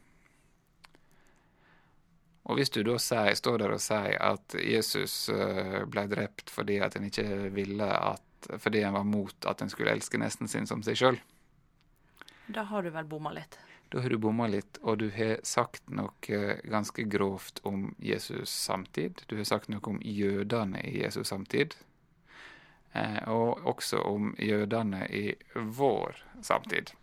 Og 2.50 2.58
hvis 2.58 2.72
du 2.74 2.82
da 2.84 2.98
sier, 3.02 3.36
står 3.38 3.62
der 3.62 3.76
og 3.76 3.82
sier 3.84 4.18
at 4.26 4.56
Jesus 4.58 5.30
eh, 5.30 5.84
ble 5.90 6.08
drept 6.10 6.50
fordi 6.50 6.80
at 6.82 6.98
en 6.98 7.06
ikke 7.10 7.28
ville 7.54 7.88
at 7.88 8.26
fordi 8.58 8.82
en 8.88 8.96
var 8.96 9.04
mot 9.04 9.46
at 9.52 9.62
en 9.62 9.70
skulle 9.70 9.92
elske 9.92 10.18
nesten 10.18 10.48
sin 10.48 10.68
som 10.68 10.80
seg 10.86 10.96
sjøl 10.96 11.18
Da 12.48 12.64
har 12.70 12.86
du 12.86 12.90
vel 12.96 13.06
bomma 13.06 13.34
litt? 13.36 13.60
Da 13.92 14.00
har 14.02 14.14
du 14.14 14.18
bomma 14.22 14.46
litt, 14.48 14.78
og 14.82 15.00
du 15.02 15.08
har 15.14 15.40
sagt 15.44 15.90
noe 15.90 16.40
ganske 16.64 17.04
grovt 17.10 17.60
om 17.66 17.96
Jesus 17.98 18.54
samtid. 18.54 19.24
Du 19.28 19.36
har 19.38 19.48
sagt 19.50 19.70
noe 19.70 19.82
om 19.90 19.98
jødene 20.06 20.84
i 20.86 21.00
Jesus 21.02 21.32
samtid. 21.34 21.74
Eh, 22.94 23.18
og 23.30 23.66
også 23.66 24.02
om 24.06 24.36
jødene 24.38 25.08
i 25.10 25.34
vår 25.56 26.22
samtid. 26.46 26.94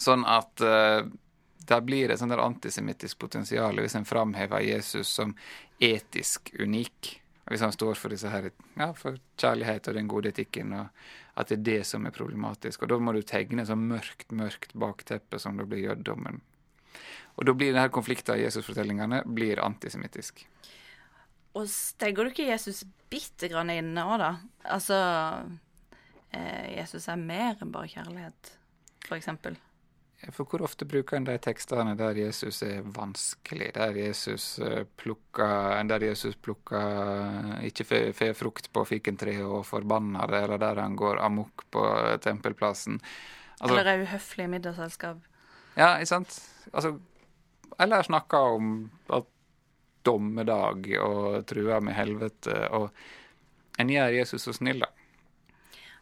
Sånn 0.00 0.24
at 0.28 0.64
eh, 0.64 1.04
der 1.68 1.84
blir 1.84 2.08
det 2.08 2.16
et 2.16 2.22
sånt 2.22 2.32
antisemittisk 2.32 3.18
potensial 3.18 3.78
hvis 3.82 3.96
en 3.98 4.08
framhever 4.08 4.64
Jesus 4.64 5.08
som 5.18 5.34
etisk 5.82 6.52
unik. 6.60 7.12
Hvis 7.46 7.62
han 7.62 7.72
står 7.74 7.94
for 7.94 8.10
disse 8.10 8.30
her, 8.30 8.48
ja, 8.74 8.88
for 8.98 9.20
kjærlighet 9.38 9.86
og 9.86 9.94
den 9.94 10.08
gode 10.10 10.32
etikken, 10.32 10.72
og 10.74 11.38
at 11.38 11.52
det 11.52 11.60
er 11.60 11.66
det 11.68 11.82
som 11.86 12.06
er 12.08 12.14
problematisk. 12.14 12.82
Og 12.82 12.90
Da 12.90 12.98
må 12.98 13.12
du 13.14 13.20
tegne 13.22 13.62
et 13.62 13.70
sånn 13.70 13.86
mørkt, 13.86 14.32
mørkt 14.34 14.74
bakteppe 14.74 15.38
som 15.38 15.60
da 15.60 15.66
blir 15.68 15.84
jødedommen. 15.84 16.40
Og 17.36 17.46
da 17.46 17.54
blir 17.54 17.74
denne 17.74 17.92
konflikten 17.92 18.40
i 18.40 18.46
Jesusfortellingene 18.46 19.22
blir 19.28 19.60
antisemittisk. 19.62 20.42
Og 21.56 21.68
stegger 21.70 22.24
du 22.24 22.32
ikke 22.32 22.48
Jesus 22.48 22.82
bitte 23.12 23.50
grann 23.52 23.70
inne 23.72 24.04
òg, 24.08 24.18
da? 24.20 24.32
Altså 24.74 24.98
eh, 26.32 26.76
Jesus 26.80 27.06
er 27.12 27.20
mer 27.20 27.60
enn 27.60 27.72
bare 27.72 27.92
kjærlighet, 27.92 28.52
for 29.06 29.20
eksempel. 29.20 29.60
For 30.32 30.48
hvor 30.48 30.64
ofte 30.64 30.86
bruker 30.88 31.18
en 31.18 31.26
de 31.28 31.36
tekstene 31.44 31.92
der 31.98 32.16
Jesus 32.16 32.62
er 32.64 32.80
vanskelig, 32.96 33.68
der 33.76 33.98
Jesus 34.00 34.46
eh, 34.64 34.86
plukker, 34.96 35.76
der 35.90 36.06
Jesus 36.08 36.38
plukker 36.40 37.60
ikke 37.68 37.84
får 38.16 38.32
frukt 38.38 38.70
på 38.72 38.84
fikentreet 38.88 39.44
og 39.44 39.66
forbanner 39.68 40.32
det, 40.32 40.40
eller 40.46 40.62
der 40.62 40.80
han 40.80 40.96
går 40.96 41.20
amok 41.20 41.66
på 41.70 41.84
tempelplassen? 42.24 42.98
Altså, 43.60 43.76
eller 43.76 43.92
er 43.92 44.06
uhøflig 44.06 44.48
i 44.48 44.52
middagsselskap. 44.56 45.20
Ja, 45.76 45.94
ikke 46.00 46.12
sant? 46.14 46.40
Altså, 46.72 46.96
eller 47.78 48.08
snakker 48.08 48.56
om 48.56 48.74
at 49.12 49.28
dommedag 50.06 50.88
og 51.02 51.44
truer 51.50 51.82
med 51.84 51.96
helvete, 51.96 52.56
og 52.72 52.88
en 53.78 53.92
gjør 53.92 54.16
Jesus 54.16 54.48
så 54.48 54.56
snill, 54.56 54.80
da. 54.80 54.95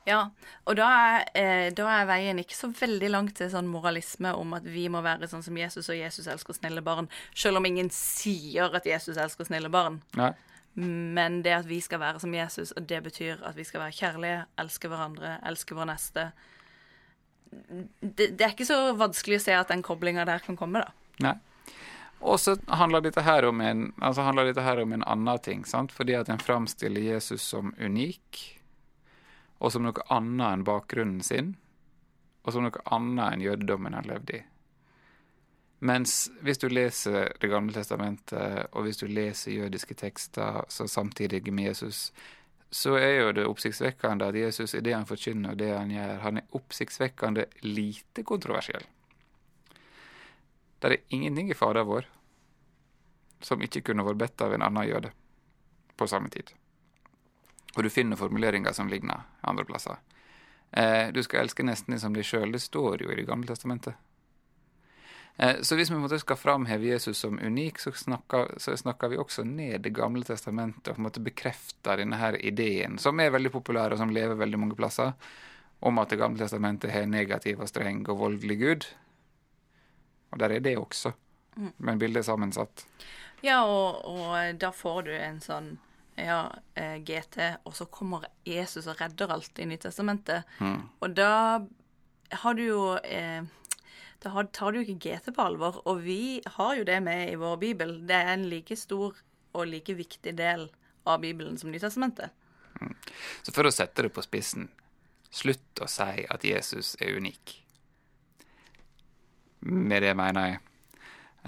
Ja, 0.05 0.21
og 0.69 0.77
da 0.77 0.87
er, 0.93 1.23
eh, 1.33 1.69
da 1.73 1.87
er, 1.89 2.09
veien 2.09 2.41
ikke 2.43 2.57
så 2.57 2.69
veldig 2.69 3.09
langt 3.09 3.39
til 3.39 3.49
sånn 3.53 3.71
moralisme 3.71 4.35
om 4.37 4.53
at 4.57 4.67
vi 4.69 4.85
må 4.93 5.01
være 5.05 5.31
sånn 5.31 5.45
som 5.47 5.57
Jesus, 5.57 5.89
og 5.89 5.97
Jesus 5.97 6.29
elsker 6.29 6.59
snille 6.59 6.85
barn. 6.85 7.09
Selv 7.33 7.61
om 7.61 7.69
ingen 7.69 7.89
sier 7.95 8.75
at 8.77 8.89
Jesus 8.89 9.17
elsker 9.17 9.49
snille 9.49 9.73
barn. 9.73 10.03
Nei. 10.21 10.35
Men 10.75 11.41
det 11.47 11.55
at 11.55 11.69
vi 11.71 11.79
skal 11.81 12.03
være 12.03 12.21
som 12.21 12.35
Jesus, 12.35 12.75
og 12.77 12.89
det 12.91 13.01
betyr 13.05 13.41
at 13.47 13.57
vi 13.57 13.65
skal 13.65 13.87
være 13.87 13.97
kjærlige, 13.97 14.43
elske 14.61 14.91
hverandre, 14.91 15.39
elske 15.47 15.79
vår 15.79 15.89
neste 15.95 16.33
det, 18.01 18.27
det, 18.27 18.45
er 18.45 18.53
ikke 18.55 18.67
så 18.67 18.79
vanskelig 18.99 19.39
å 19.39 19.45
se 19.45 19.57
at 19.57 19.71
den 19.71 19.85
koblinga 19.85 20.25
der 20.29 20.43
kan 20.45 20.59
komme, 20.59 20.83
da. 20.85 20.95
Nei. 21.25 21.37
Og 22.25 22.39
så 22.41 22.57
handler 22.73 23.05
dette 23.05 23.23
her 23.25 23.45
om 23.47 23.61
en, 23.61 23.89
altså 24.01 24.25
handler 24.25 24.49
dette 24.49 24.65
her 24.65 24.81
om 24.81 24.95
en 24.97 25.05
annen 25.05 25.41
ting, 25.45 25.65
sant? 25.69 25.93
fordi 25.93 26.17
at 26.17 26.31
en 26.33 26.41
framstiller 26.41 27.05
Jesus 27.05 27.45
som 27.45 27.75
unik 27.79 28.41
og 29.59 29.73
som 29.73 29.85
noe 29.87 30.07
annet 30.13 30.47
enn 30.49 30.67
bakgrunnen 30.67 31.23
sin, 31.25 31.55
og 32.45 32.53
som 32.53 32.67
noe 32.67 32.85
annet 32.93 33.33
enn 33.33 33.45
jødedommen 33.45 33.97
han 33.97 34.09
levde 34.09 34.39
i. 34.39 34.43
Mens 35.85 36.31
hvis 36.41 36.61
du 36.63 36.69
leser 36.73 37.35
Det 37.41 37.51
gamle 37.53 37.75
testamentet, 37.75 38.71
og 38.73 38.87
hvis 38.87 39.03
du 39.03 39.07
leser 39.07 39.53
jødiske 39.53 39.95
tekster 39.95 40.65
så 40.69 40.87
samtidig 40.89 41.53
med 41.53 41.65
Jesus, 41.69 42.13
så 42.71 42.97
er 42.99 43.21
jo 43.21 43.33
det 43.33 43.47
oppsiktsvekkende 43.47 44.31
at 44.33 44.39
Jesus 44.39 44.75
i 44.75 44.81
det 44.81 44.95
han 44.95 45.07
forkynner 45.07 45.53
og 45.53 45.59
det 45.61 45.71
han 45.71 45.93
gjør, 45.93 46.17
han 46.25 46.41
er 46.41 46.57
oppsiktsvekkende 46.59 47.45
lite 47.63 48.25
kontroversiell. 48.27 48.87
Det 50.83 50.91
er 50.91 51.05
ingenting 51.15 51.51
i 51.51 51.55
Fader 51.55 51.87
vår 51.87 52.09
som 53.45 53.63
ikke 53.63 53.85
kunne 53.85 54.05
vært 54.07 54.21
bedt 54.25 54.43
av 54.43 54.57
en 54.57 54.65
annen 54.65 54.89
jøde 54.89 55.13
på 55.97 56.09
samme 56.11 56.33
tid. 56.33 56.51
Og 57.77 57.83
du 57.83 57.91
finner 57.91 58.17
formuleringer 58.17 58.73
som 58.73 58.89
ligner 58.89 59.27
andre 59.41 59.65
plasser. 59.65 59.99
Eh, 60.71 61.13
du 61.13 61.23
skal 61.23 61.45
elske 61.45 61.67
nesten 61.67 61.99
som 62.01 62.15
deg 62.15 62.27
sjøl. 62.27 62.53
Det 62.53 62.63
står 62.63 63.03
jo 63.03 63.13
i 63.13 63.17
Det 63.17 63.27
gamle 63.29 63.47
testamentet. 63.47 63.95
Eh, 65.37 65.61
så 65.63 65.75
hvis 65.75 65.91
vi 65.91 65.99
måtte 65.99 66.19
skal 66.19 66.39
framheve 66.39 66.87
Jesus 66.87 67.19
som 67.19 67.39
unik, 67.39 67.79
så 67.79 67.93
snakker, 67.93 68.55
så 68.59 68.77
snakker, 68.77 69.09
vi 69.09 69.19
også 69.19 69.45
ned 69.45 69.81
Det 69.83 69.91
gamle 69.91 70.25
testamentet 70.25 70.89
og 70.89 70.95
på 70.95 71.01
en 71.01 71.09
måte 71.09 71.21
bekrefter 71.21 71.97
denne 71.97 72.17
her 72.17 72.39
ideen, 72.39 72.99
som 72.99 73.21
er 73.21 73.35
veldig 73.35 73.51
populær 73.51 73.93
og 73.93 73.99
som 73.99 74.15
lever 74.15 74.39
veldig 74.39 74.59
mange 74.59 74.79
plasser, 74.79 75.13
om 75.81 75.99
at 75.99 76.09
Det 76.09 76.19
gamle 76.19 76.39
testamentet 76.39 76.91
har 76.91 77.07
negativ 77.07 77.61
og 77.61 77.69
streng 77.69 78.07
og 78.09 78.19
voldelig 78.19 78.59
Gud. 78.59 78.87
Og 80.33 80.39
der 80.39 80.51
er 80.51 80.61
det 80.61 80.79
også, 80.79 81.13
mm. 81.57 81.73
men 81.79 81.99
bildet 81.99 82.23
er 82.23 82.31
sammensatt. 82.31 82.87
Ja, 83.43 83.65
og, 83.67 84.05
og 84.07 84.59
da 84.59 84.71
får 84.73 85.03
du 85.03 85.13
en 85.15 85.41
sånn 85.43 85.79
ja, 86.15 86.55
eh, 86.75 86.97
GT, 87.03 87.57
og 87.65 87.77
så 87.77 87.87
kommer 87.91 88.27
Jesus 88.47 88.87
og 88.87 89.01
redder 89.01 89.33
alt 89.35 89.59
i 89.59 89.67
Nytestamentet. 89.67 90.47
Mm. 90.61 90.81
Og 91.01 91.17
da 91.17 91.61
har 92.45 92.55
du 92.55 92.63
jo 92.65 92.83
eh, 93.05 93.43
Da 94.25 94.45
tar 94.57 94.73
du 94.73 94.81
ikke 94.81 94.97
GT 94.97 95.35
på 95.37 95.45
alvor. 95.45 95.83
Og 95.85 96.01
vi 96.07 96.41
har 96.57 96.77
jo 96.79 96.85
det 96.89 97.03
med 97.05 97.29
i 97.29 97.37
vår 97.37 97.59
bibel. 97.61 97.99
Det 98.09 98.17
er 98.17 98.33
en 98.33 98.47
like 98.49 98.77
stor 98.77 99.19
og 99.53 99.67
like 99.69 99.95
viktig 99.95 100.33
del 100.39 100.71
av 101.05 101.21
Bibelen 101.21 101.59
som 101.61 101.71
Nytestamentet. 101.71 102.33
Mm. 102.81 102.95
Så 103.43 103.53
for 103.53 103.69
å 103.69 103.75
sette 103.75 104.07
det 104.07 104.15
på 104.15 104.25
spissen, 104.25 104.71
slutt 105.35 105.83
å 105.83 105.91
si 105.91 106.25
at 106.25 106.47
Jesus 106.47 106.95
er 107.05 107.19
unik. 107.21 107.59
Med 109.69 110.03
det 110.07 110.15
mener 110.17 110.49
jeg 110.49 110.59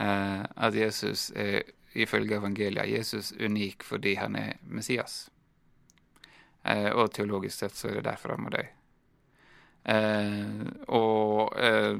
eh, 0.04 0.44
at 0.44 0.76
Jesus 0.76 1.30
er 1.32 1.64
ifølge 2.02 2.36
evangeliet 2.40 2.88
Jesus 2.88 3.32
unik 3.32 3.86
fordi 3.86 4.14
han 4.20 4.36
er 4.36 4.56
Messias. 4.68 5.26
Eh, 6.62 6.90
og 6.90 7.12
teologisk 7.14 7.58
sett 7.58 7.76
så 7.78 7.90
er 7.90 8.00
det 8.00 8.08
derfor 8.08 8.34
han 8.34 8.44
må 8.46 8.52
dø. 8.54 8.64
Eh, 9.86 10.66
og 10.90 11.58
eh, 11.62 11.98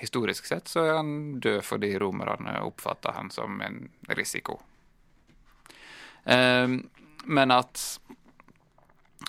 historisk 0.00 0.48
sett 0.50 0.68
så 0.68 0.82
er 0.82 0.96
han 0.96 1.12
død 1.40 1.60
fordi 1.62 1.92
romerne 2.02 2.56
oppfatter 2.66 3.14
han 3.14 3.30
som 3.30 3.60
en 3.62 3.84
risiko. 4.18 4.58
Eh, 6.24 6.66
men 7.24 7.54
at 7.54 8.00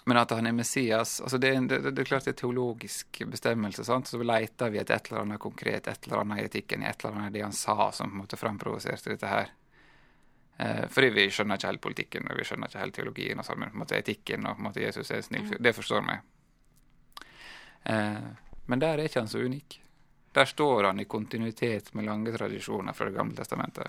men 0.05 0.17
at 0.17 0.31
han 0.31 0.47
er 0.47 0.53
Messias 0.53 1.21
altså 1.21 1.37
det, 1.37 1.51
det, 1.67 1.77
det, 1.79 1.91
det, 1.91 2.01
er 2.01 2.09
klart 2.09 2.25
det 2.25 2.33
er 2.33 2.41
teologisk 2.41 3.21
bestemmelse. 3.29 3.83
sant? 3.85 4.07
Så 4.07 4.21
leter 4.23 4.69
vi 4.73 4.81
etter 4.81 4.95
et 4.95 5.09
eller 5.09 5.21
annet 5.21 5.41
konkret, 5.41 5.87
et 5.87 6.07
eller 6.07 6.23
annet 6.23 6.41
i 6.41 6.45
etikken, 6.49 6.83
et 6.83 7.03
eller 7.03 7.17
annet 7.17 7.29
i 7.29 7.37
det 7.37 7.45
han 7.45 7.53
sa 7.53 7.91
som 7.91 8.09
på 8.09 8.15
en 8.15 8.23
måte 8.23 8.37
framprovoserte 8.37 9.13
dette 9.13 9.29
her. 9.29 9.53
Eh, 10.59 10.87
fordi 10.91 11.09
vi 11.15 11.29
skjønner 11.31 11.55
ikke 11.55 11.69
helt 11.69 11.81
politikken 11.81 12.25
og 12.27 12.39
vi 12.39 12.43
skjønner 12.47 12.67
ikke 12.67 12.81
helt 12.81 12.95
teologien 12.97 13.39
og 13.39 13.47
sånn, 13.47 13.61
men 13.61 13.71
på 13.71 13.77
en 13.77 13.83
måte 13.85 13.95
etikken 13.95 14.43
og 14.43 14.57
på 14.57 14.59
en 14.59 14.67
måte 14.67 14.83
Jesus 14.83 15.11
er 15.15 15.21
snill, 15.23 15.45
mm. 15.47 15.61
det 15.63 15.71
forstår 15.77 16.03
vi. 16.09 16.17
Eh, 17.93 18.25
men 18.67 18.83
der 18.83 18.97
er 18.97 19.07
ikke 19.07 19.23
han 19.23 19.31
så 19.31 19.39
unik. 19.39 19.79
Der 20.35 20.49
står 20.51 20.89
han 20.89 20.99
i 20.99 21.07
kontinuitet 21.09 21.93
med 21.95 22.05
lange 22.05 22.35
tradisjoner 22.35 22.93
fra 22.93 23.07
Det 23.07 23.15
gamle 23.15 23.39
testamentet. 23.39 23.87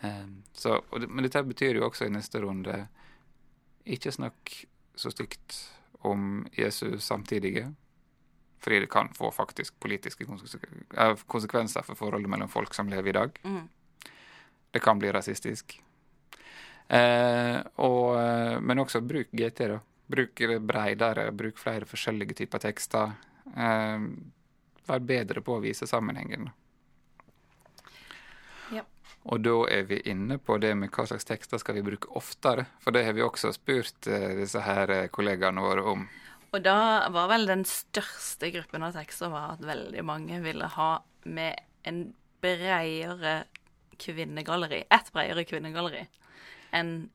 Eh, 0.00 0.26
så, 0.52 0.80
men 1.06 1.22
dette 1.22 1.44
betyr 1.46 1.78
jo 1.78 1.86
også 1.86 2.10
i 2.10 2.12
neste 2.12 2.42
runde 2.42 2.82
ikke 3.86 4.10
snakk 4.12 4.52
så 4.98 5.14
stygt 5.14 5.60
om 6.02 6.46
Jesus 6.52 7.04
samtidige. 7.04 7.68
Fordi 8.58 8.80
det 8.82 8.90
kan 8.90 9.14
få 9.14 9.30
faktisk 9.30 9.78
politiske 9.80 10.26
konsekvenser 11.26 11.82
for 11.86 11.94
forholdet 11.94 12.30
mellom 12.30 12.50
folk 12.50 12.74
som 12.74 12.88
lever 12.90 13.08
i 13.08 13.18
dag. 13.20 13.38
Mm. 13.44 13.68
Det 14.76 14.82
kan 14.84 14.98
bli 14.98 15.08
rasistisk. 15.12 15.78
Eh, 16.88 17.58
og, 17.74 18.20
eh, 18.20 18.60
men 18.60 18.78
også 18.82 19.00
bruk 19.00 19.30
GT, 19.32 19.68
da. 19.70 19.78
Bruk 20.06 20.42
bredere, 20.68 21.30
bruk 21.32 21.56
flere 21.56 21.88
forskjellige 21.88 22.36
typer 22.42 22.60
tekster. 22.60 23.14
Eh, 23.56 24.04
vær 24.84 25.00
bedre 25.00 25.40
på 25.40 25.56
å 25.56 25.62
vise 25.64 25.88
sammenhengen. 25.88 26.50
Ja. 28.74 28.84
Og 29.24 29.40
da 29.48 29.56
er 29.72 29.88
vi 29.88 30.02
inne 30.12 30.36
på 30.36 30.60
det 30.60 30.74
med 30.76 30.92
hva 30.92 31.08
slags 31.08 31.24
tekster 31.24 31.64
skal 31.64 31.80
vi 31.80 31.86
bruke 31.88 32.12
oftere. 32.20 32.68
For 32.84 32.92
det 32.92 33.06
har 33.08 33.16
vi 33.16 33.24
også 33.24 33.54
spurt 33.56 34.12
eh, 34.12 34.34
disse 34.42 34.60
her 34.60 34.92
eh, 34.92 35.08
kollegaene 35.08 35.64
våre 35.64 35.88
om. 35.96 36.04
Og 36.52 36.60
da 36.68 37.08
var 37.16 37.32
vel 37.32 37.48
den 37.48 37.64
største 37.64 38.52
gruppen 38.52 38.84
av 38.84 38.92
tekster 39.00 39.32
var 39.32 39.56
at 39.56 39.64
veldig 39.64 40.04
mange 40.04 40.44
ville 40.44 40.68
ha 40.76 40.90
med 41.24 41.64
en 41.88 42.10
bredere 42.44 43.46
kvinnegalleri. 43.98 44.84
et 44.90 45.12
bredere 45.12 45.44
kvinnegalleri 45.44 46.06
enn 46.74 47.08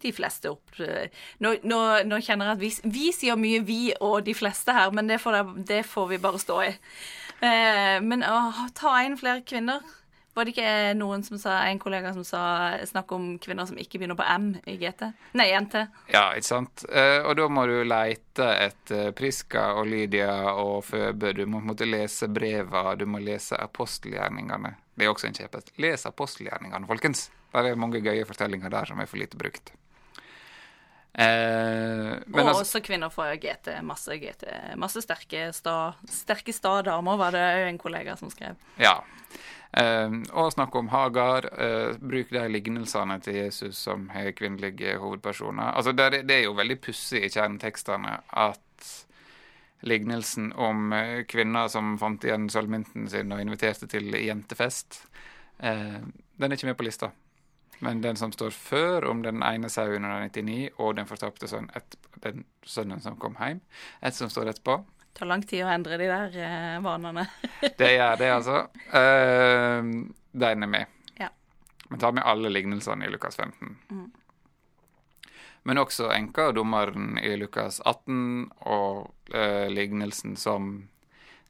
de 0.00 0.12
fleste 0.16 0.48
opp 0.48 0.78
Nå, 1.44 1.56
nå, 1.62 1.80
nå 2.08 2.20
kjenner 2.24 2.48
jeg 2.48 2.54
at 2.54 2.62
vi, 2.62 2.70
vi, 2.88 3.10
sier 3.12 3.36
mye 3.36 3.60
'vi' 3.60 3.98
og 4.00 4.24
'de 4.24 4.34
fleste' 4.34 4.72
her, 4.72 4.90
men 4.90 5.08
det 5.08 5.20
får, 5.20 5.64
det 5.66 5.84
får 5.84 6.06
vi 6.08 6.18
bare 6.18 6.38
stå 6.38 6.60
i. 6.62 6.70
Eh, 7.44 7.98
men 8.00 8.24
å 8.24 8.38
ta 8.74 8.94
inn 9.04 9.18
flere 9.20 9.44
kvinner 9.44 9.84
var 10.34 10.44
det 10.44 10.54
ikke 10.56 10.94
noen 10.98 11.22
som 11.22 11.38
sa, 11.38 11.60
en 11.62 11.78
kollega 11.78 12.10
som 12.14 12.24
sa 12.26 12.42
snakk 12.82 13.12
om 13.14 13.26
kvinner 13.38 13.68
som 13.68 13.78
ikke 13.78 14.00
begynner 14.00 14.18
på 14.18 14.26
M 14.26 14.48
i 14.66 14.74
GT? 14.80 15.06
Nei, 15.38 15.52
NT. 15.54 15.84
Ja, 16.10 16.32
ikke 16.34 16.48
sant. 16.48 16.84
Eh, 16.90 17.20
og 17.22 17.36
da 17.38 17.46
må 17.46 17.66
du 17.70 17.76
leite 17.86 18.48
etter 18.64 19.12
Priska 19.14 19.68
og 19.78 19.86
Lydia 19.92 20.34
og 20.58 20.88
Føbe. 20.88 21.30
Du 21.38 21.44
må 21.46 21.62
måtte 21.62 21.86
lese 21.86 22.26
breva, 22.26 22.96
du 22.98 23.06
må 23.06 23.22
lese 23.22 23.60
apostelgjerningene. 23.62 24.74
Det 24.94 25.06
er 25.06 25.10
også 25.10 25.28
en 25.28 25.36
kjepphest. 25.36 25.72
Les 25.82 26.06
apostelgjerningene, 26.06 26.86
folkens. 26.86 27.28
Det 27.54 27.70
er 27.70 27.78
mange 27.78 28.02
gøye 28.02 28.26
fortellinger 28.26 28.72
der 28.72 28.90
som 28.90 29.00
er 29.02 29.10
for 29.10 29.20
lite 29.20 29.38
brukt. 29.38 29.74
Eh, 31.14 32.10
og 32.32 32.40
altså, 32.40 32.60
også 32.64 32.80
kvinner 32.82 33.10
fra 33.14 33.28
GT. 33.38 33.76
Masse 33.86 34.16
GT. 34.18 34.46
Masse 34.80 35.02
sterke 35.04 35.48
sta, 35.54 35.94
sterke 36.10 36.54
sta-damer, 36.54 37.18
var 37.20 37.34
det 37.36 37.44
en 37.68 37.78
kollega 37.78 38.16
som 38.18 38.32
skrev. 38.34 38.58
Ja. 38.82 38.96
Eh, 39.78 40.16
og 40.34 40.52
snakk 40.54 40.74
om 40.78 40.90
Hagar. 40.90 41.46
Eh, 41.54 41.94
bruk 42.02 42.34
de 42.34 42.42
lignelsene 42.50 43.20
til 43.22 43.38
Jesus 43.44 43.78
som 43.86 44.08
har 44.14 44.34
kvinnelige 44.34 44.98
hovedpersoner. 45.02 45.74
Altså, 45.74 45.94
det, 45.94 46.24
det 46.28 46.40
er 46.40 46.46
jo 46.48 46.58
veldig 46.58 46.80
pussig 46.82 47.22
i 47.22 47.30
kjernetekstene 47.30 48.18
at 48.48 48.63
lignelsen 49.84 50.52
om 50.52 50.92
eh, 50.92 51.24
kvinner 51.28 51.68
som 51.72 51.94
fant 52.00 52.24
igjen 52.24 52.48
sølvmynten 52.52 53.08
sin 53.12 53.34
og 53.34 53.42
inviterte 53.42 53.88
til 53.90 54.14
jentefest, 54.16 55.02
eh, 55.58 56.00
den 56.00 56.50
er 56.50 56.58
ikke 56.58 56.70
med 56.70 56.78
på 56.80 56.88
lista. 56.88 57.10
Men 57.84 58.00
den 58.00 58.16
som 58.16 58.32
står 58.32 58.54
før, 58.56 59.04
om 59.10 59.22
den 59.22 59.42
ene 59.42 59.68
sauen 59.68 60.06
under 60.06 60.24
99 60.28 60.70
og 60.78 60.94
den 60.96 61.08
fortapte 61.10 61.48
sønnen, 61.50 61.70
et, 61.76 61.96
den 62.24 62.44
sønnen 62.64 63.02
som 63.02 63.18
kom 63.20 63.36
hjem, 63.40 63.60
et 64.00 64.16
som 64.16 64.30
står 64.32 64.54
etterpå, 64.54 64.78
det 65.14 65.20
tar 65.20 65.28
lang 65.30 65.42
tid 65.46 65.60
å 65.62 65.68
endre 65.70 65.94
de 66.00 66.06
der 66.10 66.36
eh, 66.42 66.78
vanene. 66.82 67.22
det 67.78 67.90
gjør 67.92 68.16
det, 68.18 68.30
altså. 68.34 68.56
Eh, 68.98 69.90
den 70.42 70.66
er 70.66 70.70
med. 70.72 70.96
Ja. 71.20 71.28
Men 71.86 72.00
tar 72.02 72.16
med 72.16 72.26
alle 72.26 72.50
lignelsene 72.50 73.06
i 73.06 73.12
Lukas 73.12 73.38
15. 73.38 73.76
Mm. 73.94 74.08
Men 75.64 75.80
også 75.80 76.10
enka 76.12 76.50
og 76.50 76.58
dommeren 76.58 77.16
i 77.22 77.30
Lukas 77.40 77.80
18 77.80 78.50
og 78.68 79.32
eh, 79.32 79.70
lignelsen 79.72 80.36
som, 80.36 80.74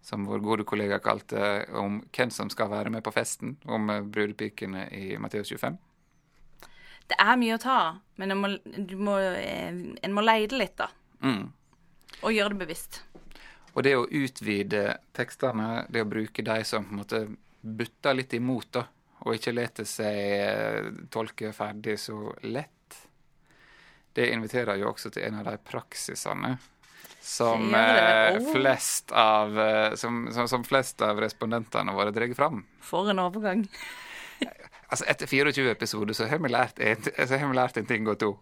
som 0.03 0.27
vår 0.29 0.44
gode 0.44 0.66
kollega 0.68 1.00
kalte 1.03 1.64
om 1.74 1.98
hvem 2.14 2.31
som 2.31 2.53
skal 2.53 2.70
være 2.70 2.92
med 2.94 3.03
på 3.03 3.12
festen, 3.14 3.57
om 3.66 3.90
uh, 3.90 4.05
brudepikene 4.07 4.87
i 4.94 5.16
Matteus 5.18 5.50
25. 5.50 5.81
Det 7.11 7.18
er 7.20 7.40
mye 7.40 7.57
å 7.57 7.61
ta, 7.61 7.79
men 8.20 8.33
en 8.33 8.40
må, 8.40 8.53
må, 9.03 9.18
eh, 9.18 9.74
en 9.98 10.14
må 10.14 10.22
leide 10.24 10.62
litt, 10.62 10.79
da. 10.79 10.88
Mm. 11.24 11.50
Og 12.22 12.33
gjøre 12.33 12.55
det 12.55 12.62
bevisst. 12.62 13.03
Og 13.74 13.83
det 13.83 13.96
å 13.98 14.07
utvide 14.07 14.85
tekstene, 15.16 15.88
det 15.90 16.05
å 16.05 16.09
bruke 16.09 16.44
de 16.46 16.61
som 16.64 16.87
på 16.87 16.94
en 16.94 17.03
måte 17.03 17.24
butter 17.61 18.14
litt 18.14 18.38
imot, 18.38 18.70
da, 18.79 18.87
og 19.24 19.37
ikke 19.37 19.55
lete 19.57 19.87
seg 19.88 20.20
eh, 20.38 20.88
tolke 21.12 21.53
ferdig 21.57 21.98
så 22.00 22.18
lett, 22.46 22.83
det 24.14 24.31
inviterer 24.33 24.79
jo 24.81 24.92
også 24.92 25.11
til 25.14 25.27
en 25.27 25.40
av 25.40 25.48
de 25.48 25.59
praksisene 25.66 26.57
som, 27.24 27.74
eh, 27.74 28.38
flest, 28.53 29.12
av, 29.12 29.59
eh, 29.61 29.94
som, 29.94 30.29
som, 30.33 30.48
som 30.48 30.64
flest 30.64 31.03
av 31.03 31.20
respondentene 31.20 31.92
våre 31.96 32.12
drar 32.12 32.35
fram. 32.37 32.64
For 32.85 33.11
en 33.11 33.22
overgang. 33.22 33.64
altså, 34.90 35.07
etter 35.09 35.27
24 35.27 35.70
episoder 35.72 36.14
så 36.14 36.29
har 36.29 36.42
vi 36.44 36.53
lært 36.53 36.79
en, 36.79 37.09
har 37.16 37.48
vi 37.48 37.57
lært 37.57 37.81
en 37.81 37.88
ting 37.88 38.09
og 38.12 38.20
to. 38.20 38.35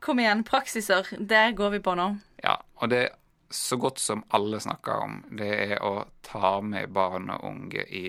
Kom 0.00 0.18
igjen, 0.18 0.42
praksiser. 0.44 1.08
Der 1.18 1.52
går 1.52 1.76
vi 1.76 1.82
på 1.84 1.94
nå. 1.94 2.10
Ja, 2.42 2.58
og 2.80 2.90
det 2.90 3.10
så 3.50 3.76
godt 3.76 3.98
som 3.98 4.24
alle 4.28 4.60
snakker 4.60 5.02
om, 5.04 5.20
det 5.30 5.50
er 5.50 5.82
å 5.82 6.06
ta 6.26 6.60
med 6.62 6.92
barn 6.94 7.30
og 7.34 7.44
unge 7.44 7.82
i 7.86 8.04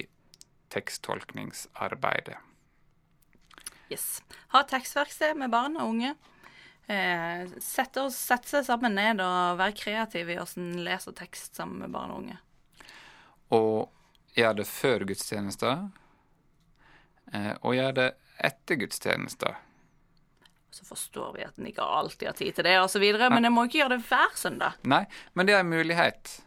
teksttolkningsarbeidet. 0.71 2.37
Yes. 3.91 4.21
Ha 4.55 4.63
tekstverksted 4.67 5.39
med 5.39 5.51
barn 5.53 5.77
og 5.77 5.93
unge. 5.93 6.15
Eh, 6.91 7.47
sette, 7.63 8.07
oss, 8.07 8.17
sette, 8.17 8.49
seg 8.49 8.67
sammen 8.67 8.95
ned 8.97 9.21
og 9.23 9.59
være 9.59 9.77
kreativ 9.77 10.31
i 10.31 10.37
hvordan 10.39 10.83
leser 10.85 11.15
tekst 11.15 11.59
sammen 11.59 11.83
med 11.83 11.93
barn 11.93 12.13
og 12.13 12.23
unge. 12.23 12.39
Og 13.51 14.37
gjør 14.37 14.61
det 14.61 14.67
før 14.69 15.03
gudstjeneste, 15.09 15.75
Eh, 17.31 17.53
og 17.61 17.75
gjør 17.75 17.93
det 17.95 18.07
etter 18.43 18.79
gudstjeneste. 18.81 19.53
Så 20.71 20.85
forstår 20.87 21.33
vi 21.35 21.43
at 21.45 21.59
en 21.59 21.67
ikke 21.67 21.83
alltid 21.83 22.27
har 22.27 22.37
tid 22.37 22.55
til 22.55 22.67
det, 22.67 22.77
osv., 22.79 23.03
men 23.31 23.45
en 23.45 23.53
må 23.53 23.67
ikke 23.67 23.81
gjøre 23.81 23.97
det 23.97 24.07
hver 24.07 24.37
søndag. 24.39 24.79
Nei, 24.87 25.03
men 25.35 25.47
det 25.47 25.55
er 25.55 25.65
en 25.65 25.71
mulighet. 25.71 26.37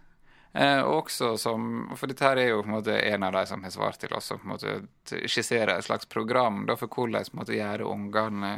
Eh, 0.55 0.81
også 0.87 1.33
som, 1.37 1.89
For 1.99 2.07
dette 2.07 2.23
her 2.23 2.39
er 2.39 2.53
jo 2.53 2.61
på 2.63 2.69
en 2.69 2.77
måte 2.77 2.95
en 2.95 3.25
av 3.27 3.33
de 3.35 3.41
som 3.51 3.65
har 3.67 3.73
svart 3.75 3.99
til 3.99 4.13
oss, 4.15 4.29
som 4.31 4.39
på 4.39 4.47
en 4.47 4.53
måte 4.53 5.23
skisserer 5.27 5.73
et 5.75 5.87
slags 5.87 6.07
program 6.07 6.63
da, 6.69 6.77
for 6.79 6.87
hvordan 6.87 7.27
på 7.27 7.35
en 7.35 7.41
gjøre 7.59 7.89
ungene 7.91 8.53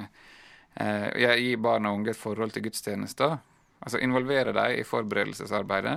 eh, 0.74 1.06
Gi 1.40 1.54
barn 1.56 1.88
og 1.88 2.02
unge 2.02 2.12
et 2.12 2.20
forhold 2.20 2.52
til 2.52 2.66
gudstjenester. 2.68 3.38
Altså 3.80 4.02
involvere 4.04 4.52
dem 4.52 4.76
i 4.76 4.84
forberedelsesarbeidet. 4.84 5.96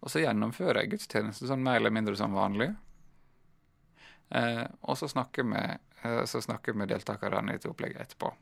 Og 0.00 0.12
så 0.12 0.24
gjennomføre 0.24 0.80
ei 0.80 0.88
gudstjeneste 0.92 1.48
sånn 1.48 1.64
mer 1.64 1.80
eller 1.80 1.92
mindre 1.92 2.16
som 2.16 2.32
vanlig. 2.36 2.70
Eh, 4.32 4.64
og 4.80 4.96
så 5.00 5.08
snakke 5.12 5.44
med, 5.44 5.78
eh, 6.02 6.24
med 6.72 6.88
deltakerne 6.88 7.52
i 7.52 7.56
dette 7.58 7.68
opplegget 7.68 8.00
etterpå. 8.00 8.32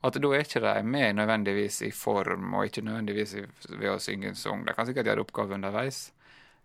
At 0.00 0.16
da 0.16 0.30
er 0.32 0.46
ikke 0.46 0.62
de 0.64 0.86
med 0.86 1.18
nødvendigvis 1.18 1.82
i 1.84 1.90
form, 1.92 2.54
og 2.56 2.64
ikke 2.68 2.84
nødvendigvis 2.86 3.34
ved 3.68 3.90
å 3.92 3.98
synge 4.00 4.30
en 4.30 4.38
sang. 4.38 4.64
De 4.64 4.72
kan 4.76 4.88
sikkert 4.88 5.10
gjøre 5.10 5.26
oppgaver 5.26 5.58
underveis, 5.58 6.06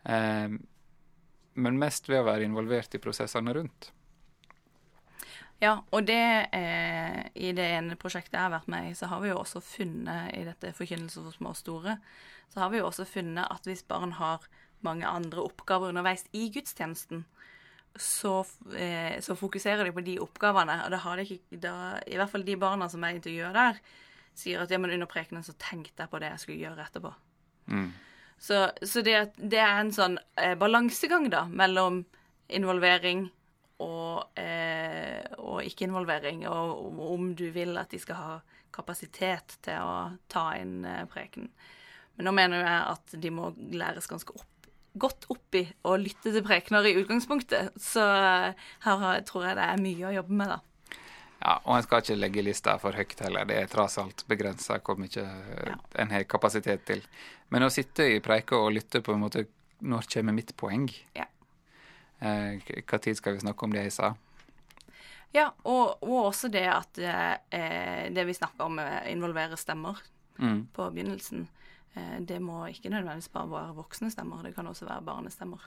eh, 0.07 0.55
men 1.55 1.79
mest 1.81 2.07
ved 2.07 2.21
å 2.21 2.29
være 2.29 2.47
involvert 2.47 2.95
i 2.95 3.03
prosessene 3.03 3.55
rundt. 3.55 3.91
Ja, 5.63 5.77
og 5.95 6.07
det 6.07 6.47
eh, 6.55 7.21
i 7.39 7.51
det 7.55 7.65
ene 7.77 7.95
prosjektet 7.99 8.35
jeg 8.35 8.43
har 8.43 8.53
vært 8.53 8.71
med 8.71 8.89
i, 8.89 8.95
så 8.97 9.07
har 9.11 9.21
vi 9.23 9.31
jo 9.31 9.39
også 9.39 9.61
funnet 9.63 10.33
i 10.35 10.43
dette 10.47 10.73
Forkynnelse 10.75 11.23
for 11.23 11.35
små 11.35 11.53
og 11.53 11.59
store, 11.59 11.97
så 12.51 12.63
har 12.63 12.73
vi 12.73 12.81
jo 12.81 12.89
også 12.89 13.07
funnet 13.07 13.47
at 13.51 13.67
hvis 13.67 13.85
barn 13.87 14.17
har 14.19 14.43
mange 14.85 15.07
andre 15.07 15.43
oppgaver 15.43 15.93
underveis 15.93 16.25
i 16.35 16.49
gudstjenesten, 16.53 17.23
så, 17.95 18.45
eh, 18.75 19.19
så 19.21 19.35
fokuserer 19.39 19.87
de 19.87 19.93
på 19.95 20.03
de 20.05 20.17
oppgavene. 20.23 20.81
Og 20.85 20.91
da 20.93 20.99
har 21.03 21.19
de 21.19 21.27
ikke 21.37 21.59
da, 21.63 21.75
I 22.07 22.17
hvert 22.19 22.31
fall 22.31 22.45
de 22.47 22.57
barna 22.59 22.89
som 22.91 23.03
jeg 23.05 23.19
intervjuer 23.19 23.55
der, 23.55 23.79
sier 24.35 24.63
at 24.63 24.71
ja, 24.71 24.79
men 24.81 24.91
under 24.91 25.09
prekenen 25.09 25.45
så 25.47 25.55
tenkte 25.59 26.03
jeg 26.03 26.11
på 26.11 26.19
det 26.19 26.33
jeg 26.33 26.43
skulle 26.43 26.65
gjøre 26.65 26.87
etterpå. 26.89 27.13
Mm. 27.71 27.87
Så, 28.37 28.65
så 28.81 29.01
det, 29.01 29.15
det, 29.37 29.61
er 29.61 29.79
en 29.79 29.93
sånn 29.95 30.19
eh, 30.41 30.57
balansegang, 30.59 31.29
da, 31.31 31.45
mellom 31.47 32.03
involvering 32.51 33.25
og, 33.83 34.35
eh, 34.39 35.23
og 35.39 35.63
ikke-involvering, 35.65 36.45
og, 36.51 36.99
om 37.15 37.31
du 37.35 37.47
vil 37.55 37.75
at 37.79 37.95
de 37.95 37.99
skal 38.01 38.19
ha 38.19 38.35
kapasitet 38.75 39.57
til 39.65 39.79
å 39.79 39.95
ta 40.31 40.49
inn 40.59 40.83
eh, 40.87 41.05
preken. 41.11 41.49
Men 42.15 42.29
nå 42.29 42.35
mener 42.35 42.63
jeg 42.63 42.83
at 42.91 43.15
de 43.23 43.31
må 43.33 43.49
læres 43.75 44.07
ganske 44.11 44.35
opp 44.35 44.54
godt 44.99 45.27
opp 45.33 45.57
i 45.59 45.65
å 45.85 45.95
lytte 45.99 46.31
til 46.31 46.43
prekener 46.45 46.87
i 46.87 46.95
utgangspunktet. 47.01 47.75
Så 47.81 48.03
her 48.85 49.05
tror 49.27 49.49
jeg 49.49 49.59
det 49.59 49.67
er 49.67 49.83
mye 49.83 50.09
å 50.09 50.15
jobbe 50.21 50.39
med, 50.39 50.55
da. 50.55 50.61
Ja, 51.45 51.59
og 51.61 51.75
en 51.75 51.83
skal 51.85 52.01
ikke 52.01 52.17
legge 52.17 52.43
lista 52.45 52.77
for 52.81 52.95
høyt 52.97 53.19
heller. 53.21 53.45
Det 53.45 53.57
er 53.59 53.69
tross 53.69 53.99
alt 54.01 54.23
begrensa 54.29 54.79
hvor 54.81 54.97
mye 54.97 55.21
ja. 55.21 55.75
en 56.01 56.13
har 56.13 56.25
kapasitet 56.29 56.85
til. 56.87 57.03
Men 57.53 57.67
å 57.67 57.71
sitte 57.73 58.07
i 58.15 58.21
preika 58.23 58.57
og 58.57 58.73
lytte 58.73 59.03
på 59.05 59.13
en 59.13 59.21
måte 59.21 59.45
Når 59.85 60.07
kommer 60.09 60.33
mitt 60.33 60.53
poeng? 60.57 60.87
Ja. 61.13 61.25
Eh, 62.23 62.63
hva 62.87 62.97
tid 63.03 63.17
skal 63.19 63.35
vi 63.35 63.43
snakke 63.43 63.67
om 63.67 63.73
det 63.75 63.83
jeg 63.83 63.93
sa? 63.93 64.13
Ja, 65.35 65.49
og, 65.67 65.99
og 65.99 66.29
også 66.31 66.47
det 66.49 66.63
at 66.71 66.97
eh, 66.97 68.07
det 68.15 68.23
vi 68.25 68.33
snakker 68.33 68.65
om, 68.65 68.79
involverer 69.11 69.59
stemmer 69.59 69.99
mm. 70.39 70.61
på 70.73 70.87
begynnelsen. 70.95 71.43
Eh, 71.95 72.19
det 72.19 72.41
må 72.43 72.65
ikke 72.67 72.91
nødvendigvis 72.91 73.31
bare 73.33 73.51
være 73.51 73.79
voksne 73.79 74.11
stemmer, 74.11 74.43
det 74.43 74.55
kan 74.55 74.67
også 74.67 74.87
være 74.87 75.05
barnestemmer. 75.07 75.65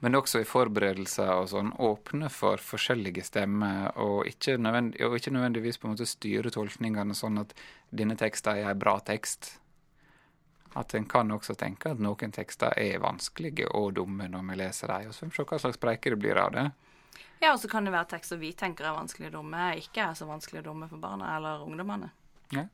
Men 0.00 0.14
også 0.14 0.42
i 0.42 0.46
forberedelser 0.46 1.30
og 1.34 1.48
sånn 1.50 1.72
åpne 1.82 2.28
for 2.30 2.62
forskjellige 2.62 3.24
stemmer, 3.26 3.90
og 3.98 4.28
ikke, 4.30 4.54
nødvendig, 4.58 5.02
og 5.06 5.16
ikke 5.18 5.32
nødvendigvis 5.34 5.78
på 5.78 5.88
en 5.88 5.96
måte 5.96 6.06
styre 6.06 6.52
tolkningene 6.54 7.16
sånn 7.18 7.40
at 7.42 7.54
denne 7.90 8.14
teksten 8.18 8.60
er 8.60 8.70
en 8.70 8.78
bra 8.78 8.98
tekst. 9.02 9.56
At 10.78 10.94
en 10.94 11.08
kan 11.10 11.32
også 11.34 11.56
tenke 11.58 11.90
at 11.90 12.02
noen 12.02 12.34
tekster 12.34 12.76
er 12.78 13.00
vanskelige 13.02 13.66
og 13.74 13.96
dumme 13.98 14.28
når 14.30 14.46
vi 14.50 14.60
leser 14.60 14.92
dem, 14.92 15.10
og 15.10 15.16
så 15.16 15.26
får 15.26 15.32
vi 15.32 15.40
se 15.40 15.48
hva 15.50 15.60
slags 15.64 15.82
preike 15.82 16.14
det 16.14 16.20
blir 16.22 16.38
av 16.38 16.54
det. 16.54 16.68
Ja, 17.42 17.52
og 17.52 17.58
så 17.62 17.70
kan 17.70 17.86
det 17.86 17.94
være 17.94 18.12
tekster 18.14 18.38
vi 18.38 18.52
tenker 18.54 18.86
er 18.86 18.94
vanskelig 18.94 19.32
dumme, 19.34 19.72
ikke 19.82 20.10
er 20.10 20.14
så 20.18 20.26
vanskelig 20.30 20.62
dumme 20.66 20.86
for 20.90 21.02
barna 21.02 21.34
eller 21.36 21.64
ungdommene. 21.66 22.12
Ja. 22.54 22.68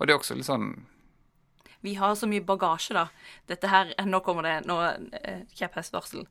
Og 0.00 0.08
det 0.08 0.14
er 0.14 0.20
også 0.20 0.36
litt 0.38 0.48
sånn 0.48 0.72
Vi 1.84 1.94
har 2.00 2.16
så 2.16 2.28
mye 2.28 2.44
bagasje, 2.44 2.96
da. 2.96 3.06
Dette 3.48 3.70
her 3.70 3.92
Nå 4.08 4.22
kommer 4.24 4.48
det 4.48 4.56
nå 4.68 4.80
eh, 5.20 5.44
kjepphestvarsel. 5.56 6.26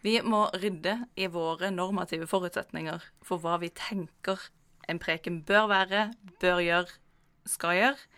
Vi 0.00 0.16
må 0.24 0.46
rydde 0.56 0.96
i 1.20 1.28
våre 1.28 1.68
normative 1.72 2.26
forutsetninger 2.28 3.04
for 3.24 3.42
hva 3.44 3.58
vi 3.60 3.68
tenker 3.76 4.48
en 4.88 4.98
preken 4.98 5.42
bør 5.46 5.68
være, 5.70 6.04
bør 6.40 6.62
gjøre, 6.64 6.98
skal 7.48 7.76
gjøre, 7.76 8.08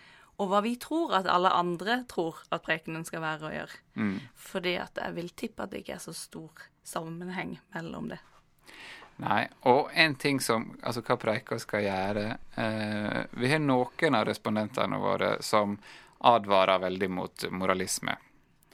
og 0.40 0.50
hva 0.50 0.60
vi 0.64 0.76
tror 0.80 1.14
at 1.18 1.28
alle 1.30 1.50
andre 1.54 2.00
tror 2.10 2.38
at 2.54 2.64
prekenen 2.64 3.04
skal 3.06 3.22
være 3.24 3.48
og 3.48 3.56
gjøre. 3.56 3.80
Mm. 3.98 4.14
Fordi 4.48 4.76
at 4.80 4.98
jeg 5.02 5.16
vil 5.18 5.32
tippe 5.42 5.64
at 5.64 5.72
det 5.72 5.82
ikke 5.82 5.98
er 5.98 6.04
så 6.06 6.14
stor 6.16 6.68
sammenheng 6.86 7.58
mellom 7.74 8.08
det. 8.14 8.22
Nei, 9.16 9.46
og 9.68 9.90
en 9.94 10.14
ting 10.14 10.40
som 10.40 10.64
Altså 10.82 11.02
hva 11.04 11.16
preika 11.20 11.58
skal 11.60 11.84
gjøre 11.84 12.24
eh, 12.56 13.18
Vi 13.36 13.50
har 13.52 13.60
noen 13.62 14.16
av 14.16 14.24
respondentene 14.26 14.98
våre 14.98 15.36
som 15.44 15.76
advarer 16.22 16.78
veldig 16.78 17.08
mot 17.10 17.44
moralisme. 17.50 18.14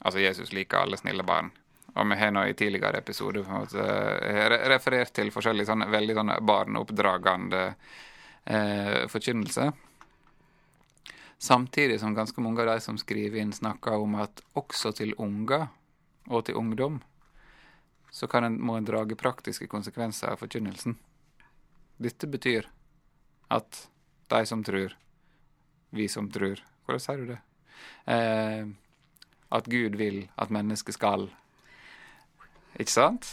Altså 0.04 0.20
Jesus 0.20 0.52
liker 0.52 0.82
alle 0.82 0.98
snille 1.00 1.24
barn. 1.24 1.48
Og 1.94 2.10
vi 2.10 2.18
har 2.20 2.30
nå 2.30 2.42
i 2.44 2.52
tidligere 2.54 3.00
episoder 3.00 3.46
på 3.46 3.62
en 3.62 3.80
eh, 3.80 4.56
referert 4.68 5.14
til 5.16 5.32
forskjellige 5.32 5.70
sånne, 5.70 5.88
veldig 5.88 6.16
sånne 6.18 6.36
barneoppdragende 6.44 7.62
eh, 7.72 9.06
forkynnelse. 9.08 9.70
Samtidig 11.38 11.96
som 12.02 12.14
ganske 12.14 12.44
mange 12.44 12.62
av 12.66 12.74
de 12.74 12.84
som 12.84 12.98
skriver 13.00 13.40
inn, 13.40 13.56
snakker 13.56 13.96
om 13.96 14.18
at 14.20 14.42
også 14.58 14.92
til 15.00 15.16
unger 15.16 15.70
og 16.28 16.44
til 16.44 16.60
ungdom 16.60 17.00
så 18.18 18.26
en, 18.34 18.58
må 18.58 18.74
en 18.74 18.86
drage 18.86 19.14
praktiske 19.18 19.68
konsekvenser 19.70 20.32
av 20.32 20.40
forkynnelsen. 20.40 20.96
Dette 22.02 22.26
betyr 22.30 22.66
at 23.54 23.84
de 24.28 24.40
som 24.46 24.64
tror, 24.66 24.96
vi 25.94 26.08
som 26.10 26.26
tror 26.30 26.60
Hvordan 26.88 27.02
sier 27.04 27.20
du 27.20 27.26
det? 27.28 27.38
Eh, 28.08 28.68
at 29.52 29.68
Gud 29.68 29.96
vil 30.00 30.22
at 30.40 30.52
mennesket 30.52 30.96
skal 30.96 31.28
Ikke 32.80 32.94
sant? 32.94 33.28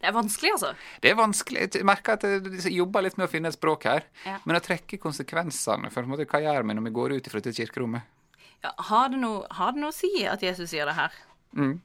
Det 0.00 0.08
er 0.08 0.16
vanskelig, 0.16 0.50
altså. 0.56 0.70
Det 1.00 1.10
er 1.12 1.16
vanskelig. 1.16 1.68
Jeg 1.78 1.86
merker 1.88 2.18
at 2.18 2.24
jeg 2.24 2.74
jobber 2.74 3.04
litt 3.04 3.16
med 3.16 3.28
å 3.28 3.30
finne 3.32 3.48
et 3.48 3.56
språk 3.56 3.86
her. 3.88 4.04
Ja. 4.26 4.36
Men 4.44 4.58
å 4.58 4.64
trekke 4.64 4.98
konsekvensene 5.00 5.88
for 5.92 6.08
måte, 6.10 6.26
Hva 6.28 6.42
gjør 6.44 6.66
vi 6.66 6.76
når 6.76 6.84
vi 6.88 6.92
går 6.98 7.14
ut 7.16 7.30
fra 7.32 7.40
dette 7.40 7.56
kirkerommet? 7.56 8.10
Ja, 8.64 8.74
har, 8.90 9.08
det 9.12 9.20
noe, 9.20 9.46
har 9.52 9.72
det 9.72 9.80
noe 9.80 9.92
å 9.92 9.96
si 9.96 10.10
at 10.28 10.44
Jesus 10.44 10.72
sier 10.72 10.88
det 10.88 10.96
her? 10.98 11.16
Mm. 11.56 11.78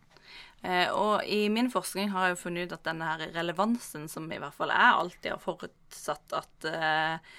Eh, 0.62 0.89
og 0.91 1.24
i 1.24 1.45
min 1.52 1.69
forskning 1.72 2.12
har 2.12 2.28
jeg 2.28 2.36
jo 2.36 2.41
funnet 2.41 2.67
ut 2.67 2.76
at 2.76 2.89
denne 2.89 3.08
her 3.08 3.30
relevansen, 3.36 4.10
som 4.12 4.28
i 4.32 4.39
hvert 4.41 4.56
fall 4.58 4.74
jeg 4.74 4.98
alltid 5.04 5.32
har 5.32 5.43
forutsatt 5.43 6.38
at 6.41 6.69
eh, 6.74 7.34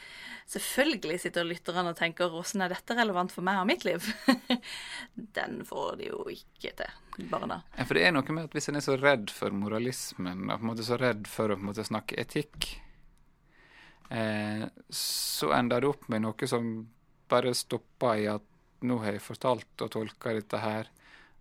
Selvfølgelig 0.51 1.21
sitter 1.23 1.47
lytterne 1.47 1.93
og 1.93 1.99
tenker 1.99 2.33
'åssen 2.35 2.65
er 2.65 2.73
dette 2.73 2.95
relevant 2.99 3.31
for 3.31 3.47
meg 3.47 3.61
og 3.61 3.69
mitt 3.69 3.85
liv'? 3.87 4.03
Den 5.39 5.61
får 5.63 6.01
de 6.01 6.09
jo 6.09 6.25
ikke 6.27 6.73
til, 6.81 6.97
barna. 7.31 7.61
Ja, 7.77 7.87
for 7.87 7.95
det 7.95 8.03
er 8.09 8.17
noe 8.17 8.35
med 8.35 8.49
at 8.49 8.57
hvis 8.57 8.67
en 8.73 8.81
er 8.81 8.83
så 8.83 8.97
redd 8.99 9.31
for 9.31 9.55
moralismen, 9.55 10.51
og 10.51 10.59
på 10.59 10.65
en 10.65 10.71
måte 10.73 10.87
så 10.89 10.99
redd 10.99 11.31
for 11.31 11.55
å 11.55 11.59
på 11.59 11.63
en 11.63 11.69
måte 11.71 11.87
snakke 11.87 12.19
etikk, 12.19 12.67
eh, 14.11 14.67
så 14.91 15.53
ender 15.55 15.85
det 15.85 15.93
opp 15.93 16.11
med 16.11 16.27
noe 16.27 16.51
som 16.51 16.73
bare 17.31 17.55
stopper 17.55 18.19
i 18.19 18.27
at 18.35 18.51
nå 18.83 18.99
har 19.05 19.15
jeg 19.15 19.23
fortalt 19.23 19.87
og 19.87 19.95
tolka 19.95 20.35
dette 20.35 20.65
her, 20.65 20.91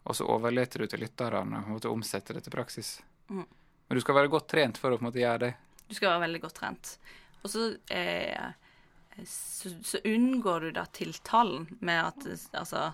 og 0.04 0.16
så 0.16 0.28
overlater 0.30 0.84
du 0.84 0.90
til 0.90 1.04
lytterne 1.04 1.64
å 1.76 1.80
omsette 1.92 2.36
det 2.36 2.46
til 2.46 2.56
praksis. 2.56 2.98
Mm. 3.30 3.46
Men 3.88 3.98
du 3.98 4.04
skal 4.04 4.18
være 4.20 4.32
godt 4.32 4.50
trent 4.52 4.80
for 4.80 4.94
å 4.94 5.00
på 5.00 5.04
en 5.04 5.10
måte 5.10 5.22
gjøre 5.22 5.44
det. 5.48 5.52
Du 5.90 5.96
skal 5.98 6.14
være 6.14 6.26
veldig 6.28 6.42
godt 6.44 6.58
trent. 6.60 6.94
Og 7.42 7.52
så, 7.52 7.66
eh, 7.90 8.52
så, 9.26 9.72
så 9.86 10.02
unngår 10.06 10.68
du 10.68 10.72
da 10.78 10.86
tiltalen 10.94 11.68
med 11.80 12.04
at 12.04 12.28
altså 12.54 12.90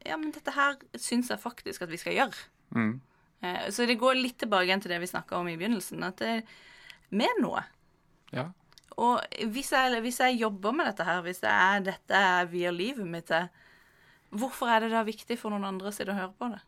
Ja, 0.00 0.16
men 0.16 0.30
dette 0.32 0.54
her 0.56 0.78
syns 0.96 1.28
jeg 1.28 1.42
faktisk 1.42 1.84
at 1.84 1.90
vi 1.92 1.98
skal 2.00 2.16
gjøre. 2.16 2.46
Mm. 2.72 2.94
Eh, 3.44 3.66
så 3.68 3.84
det 3.84 3.98
går 4.00 4.16
litt 4.16 4.38
tilbake 4.40 4.70
igjen 4.70 4.80
til 4.80 4.94
det 4.94 5.02
vi 5.02 5.10
snakka 5.10 5.36
om 5.36 5.50
i 5.50 5.58
begynnelsen, 5.60 6.06
at 6.06 6.22
det 6.22 6.30
er 6.38 6.54
med 7.20 7.42
noe. 7.42 7.60
Ja. 8.32 8.46
Og 9.00 9.20
hvis 9.52 9.72
jeg, 9.72 10.00
hvis 10.04 10.20
jeg, 10.20 10.38
jobber 10.40 10.72
med 10.76 10.88
dette 10.88 11.04
her, 11.04 11.20
hvis 11.24 11.42
det 11.42 11.52
er 11.52 11.84
dette 11.84 12.22
jeg 12.24 12.48
vier 12.52 12.74
livet 12.74 13.08
mitt 13.08 13.28
til, 13.28 13.48
hvorfor 14.30 14.70
er 14.70 14.84
det 14.84 14.92
da 14.94 15.04
viktig 15.06 15.38
for 15.40 15.54
noen 15.54 15.68
andre 15.68 15.90
å 15.90 15.94
sitte 15.94 16.14
og 16.14 16.20
høre 16.20 16.34
på 16.38 16.50
det? 16.54 16.60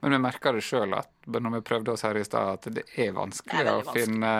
Men 0.00 0.14
vi 0.14 0.18
merker 0.22 0.54
det 0.54 0.62
sjøl 0.62 0.92
når 0.94 1.54
vi 1.56 1.60
prøvde 1.66 1.90
oss 1.90 2.04
her 2.06 2.18
i 2.20 2.22
stad, 2.26 2.60
at 2.60 2.68
det 2.70 2.84
er 3.02 3.16
vanskelig 3.16 3.64
det 3.66 3.72
er 3.72 3.80
å. 3.82 3.94
Finne, 3.96 4.34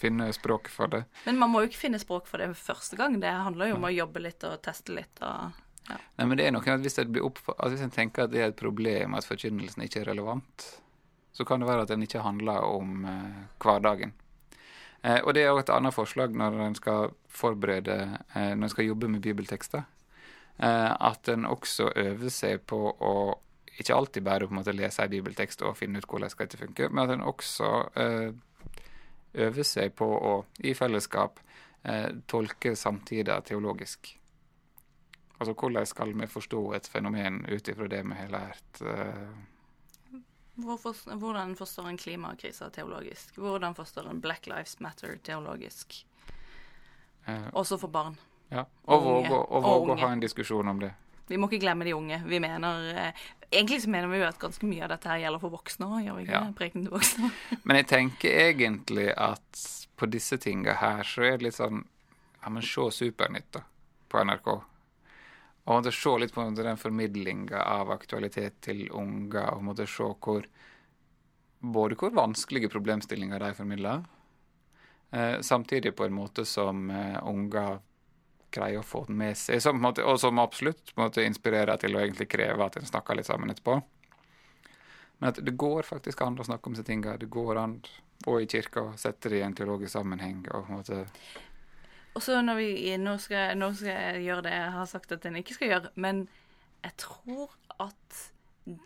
finne, 0.00 0.30
språk 0.32 0.70
for 0.72 0.88
det. 0.88 1.02
Men 1.26 1.36
man 1.42 1.52
må 1.52 1.60
jo 1.62 1.68
ikke 1.68 1.82
finne 1.82 2.00
språk 2.00 2.30
for 2.30 2.40
det 2.40 2.48
første 2.56 2.96
gang. 2.96 3.18
Det 3.20 3.28
handler 3.28 3.70
jo 3.70 3.76
om 3.76 3.84
å 3.84 3.92
jobbe 3.92 4.24
litt 4.24 4.46
og 4.48 4.56
teste 4.64 4.96
litt. 4.96 5.20
Og, 5.20 5.60
Ja. 5.84 5.98
Nei, 6.16 6.24
men 6.24 6.38
det 6.40 6.46
er 6.46 6.52
noe 6.54 6.64
at 6.64 6.80
at 6.80 6.80
hvis 6.80 7.82
en 7.84 7.90
tenker 7.92 8.24
at 8.24 8.30
det 8.32 8.40
er 8.40 8.46
et 8.48 8.56
problem 8.56 9.12
at 9.18 9.26
forkynnelsen 9.28 9.84
ikke 9.84 10.00
er 10.00 10.06
relevant, 10.14 10.64
så 11.36 11.44
kan 11.44 11.60
det 11.60 11.68
være 11.68 11.82
at 11.84 11.90
den 11.92 12.06
ikke 12.06 12.22
handler 12.24 12.64
om 12.64 13.04
eh, 13.04 13.42
hverdagen. 13.60 14.14
Eh, 15.02 15.20
og 15.20 15.34
det 15.34 15.42
er 15.42 15.52
òg 15.52 15.60
et 15.60 15.72
annet 15.74 15.92
forslag 15.92 16.32
når 16.32 16.56
en 16.70 16.78
skal 16.78 17.12
forberede, 17.28 17.98
eh, 18.32 18.54
når 18.54 18.64
en 18.64 18.72
skal 18.72 18.88
jobbe 18.88 19.10
med 19.12 19.20
bibeltekster. 19.20 19.84
Eh, 20.58 20.96
at 21.00 21.28
en 21.28 21.46
også 21.50 21.88
øver 21.96 22.30
seg 22.30 22.62
på 22.70 22.78
å 22.92 23.14
ikke 23.74 23.94
alltid 23.94 24.22
bare 24.22 24.46
på 24.46 24.54
en 24.54 24.60
måte 24.60 24.72
lese 24.74 25.02
en 25.02 25.10
bibeltekst 25.10 25.64
og 25.66 25.74
finne 25.76 25.98
ut 25.98 26.06
hvordan 26.06 26.30
dette 26.38 26.60
funke, 26.60 26.88
men 26.88 27.04
at 27.04 27.14
en 27.16 27.24
også 27.26 27.70
eh, 27.98 28.28
øver 29.34 29.66
seg 29.66 29.96
på 29.98 30.06
å 30.06 30.34
i 30.62 30.76
fellesskap 30.78 31.40
eh, 31.82 32.12
tolke 32.30 32.76
samtida 32.78 33.40
teologisk. 33.42 34.12
Altså 35.40 35.56
hvordan 35.58 35.86
skal 35.90 36.14
vi 36.14 36.28
forstå 36.30 36.60
et 36.78 36.86
fenomen 36.86 37.42
ut 37.50 37.68
ifra 37.68 37.88
det 37.90 38.04
vi 38.06 38.20
har 38.20 38.30
lært? 38.30 38.84
Hvordan 40.54 41.56
forstår 41.58 41.88
en 41.90 41.98
klimakrisa 41.98 42.68
teologisk? 42.70 43.34
Hvordan 43.42 43.74
forstår 43.74 44.06
en 44.06 44.20
Black 44.22 44.46
Lives 44.46 44.78
Matter 44.80 45.18
teologisk? 45.18 46.06
eh, 47.26 47.48
Også 47.52 47.78
for 47.78 47.88
barn. 47.88 48.14
Ja. 48.54 48.64
Og 48.86 49.02
våge, 49.04 49.38
å 49.38 49.96
ha 49.98 50.10
en 50.12 50.22
diskusjon 50.22 50.68
om 50.70 50.80
det. 50.82 50.92
Vi 51.28 51.38
må 51.40 51.48
ikke 51.48 51.62
glemme 51.64 51.86
de 51.88 51.94
unge. 51.96 52.18
Vi 52.28 52.38
mener 52.42 52.88
eh, 52.92 53.22
Egentlig 53.54 53.78
så 53.84 53.90
mener 53.92 54.10
vi 54.10 54.18
jo 54.18 54.26
at 54.26 54.38
ganske 54.42 54.66
mye 54.66 54.82
av 54.84 54.90
dette 54.90 55.08
her 55.08 55.20
gjelder 55.22 55.40
for 55.40 55.52
voksne 55.54 55.86
òg, 55.86 56.00
gjør 56.04 56.20
ikke 56.24 56.32
Ja. 56.34 56.40
det? 56.48 56.54
Preken 56.58 56.84
til 56.84 56.92
voksne. 56.92 57.30
Men 57.68 57.78
jeg 57.78 57.86
tenker 57.92 58.38
egentlig 58.48 59.08
at 59.14 59.62
på 59.96 60.08
disse 60.10 60.38
tinga 60.42 60.74
her 60.80 61.04
så 61.06 61.22
er 61.28 61.36
det 61.38 61.46
litt 61.48 61.58
sånn 61.60 61.84
Ja, 62.42 62.50
men 62.52 62.62
se 62.66 62.82
Supernytt, 62.92 63.52
da, 63.54 63.62
på 64.10 64.20
NRK. 64.26 64.48
Og 65.64 65.70
måtte 65.78 65.92
se 65.96 66.10
litt 66.20 66.34
på 66.34 66.42
den 66.58 66.76
formidlinga 66.76 67.62
av 67.62 67.92
aktualitet 67.94 68.58
til 68.66 68.82
unger, 68.92 69.54
og 69.54 69.62
måtte 69.70 69.86
se 69.88 70.10
hvor 70.20 70.44
Både 71.64 71.96
hvor 71.96 72.10
vanskelige 72.12 72.68
problemstillinger 72.68 73.40
de 73.40 73.54
formidler, 73.56 74.02
eh, 75.12 75.38
samtidig 75.40 75.94
på 75.96 76.04
en 76.04 76.12
måte 76.12 76.44
som 76.44 76.90
eh, 76.90 77.16
unger 77.24 77.78
greier 78.54 78.80
å 78.80 78.86
få 78.86 79.04
den 79.08 79.18
med 79.20 79.38
seg, 79.38 79.60
som, 79.62 79.80
måte, 79.82 80.04
og 80.06 80.20
som 80.22 80.38
absolutt 80.42 80.94
måte 81.00 81.24
inspirerer 81.26 81.80
til 81.80 81.96
å 81.96 82.02
egentlig 82.02 82.28
kreve 82.32 82.66
at 82.66 82.78
en 82.78 82.88
snakker 82.88 83.18
litt 83.18 83.28
sammen 83.28 83.52
etterpå. 83.52 83.78
Men 85.18 85.30
at 85.30 85.40
det 85.46 85.54
går 85.58 85.86
faktisk 85.86 86.22
an 86.24 86.38
å 86.38 86.46
snakke 86.46 86.68
om 86.68 86.76
disse 86.76 86.86
tinga. 86.86 87.16
Det 87.20 87.30
går 87.32 87.60
an 87.60 87.78
å 88.28 88.38
i 88.40 88.48
kirka 88.50 88.88
sette 89.00 89.30
det 89.32 89.40
i 89.40 89.44
en 89.46 89.54
teologisk 89.56 89.94
sammenheng. 89.94 90.44
og 90.50 90.66
på 90.66 90.72
en 90.72 90.78
måte 90.80 91.04
Og 92.14 92.22
så 92.22 92.40
når 92.42 92.60
vi 92.60 92.96
nå 92.98 93.16
skal, 93.18 93.56
nå 93.58 93.72
skal 93.74 93.90
jeg 93.90 94.24
gjøre 94.28 94.46
det 94.46 94.54
jeg 94.54 94.72
har 94.78 94.90
sagt 94.90 95.12
at 95.12 95.26
en 95.26 95.38
ikke 95.40 95.56
skal 95.56 95.72
gjøre, 95.72 95.92
men 95.94 96.26
jeg 96.84 96.96
tror 97.00 97.54
at 97.80 98.20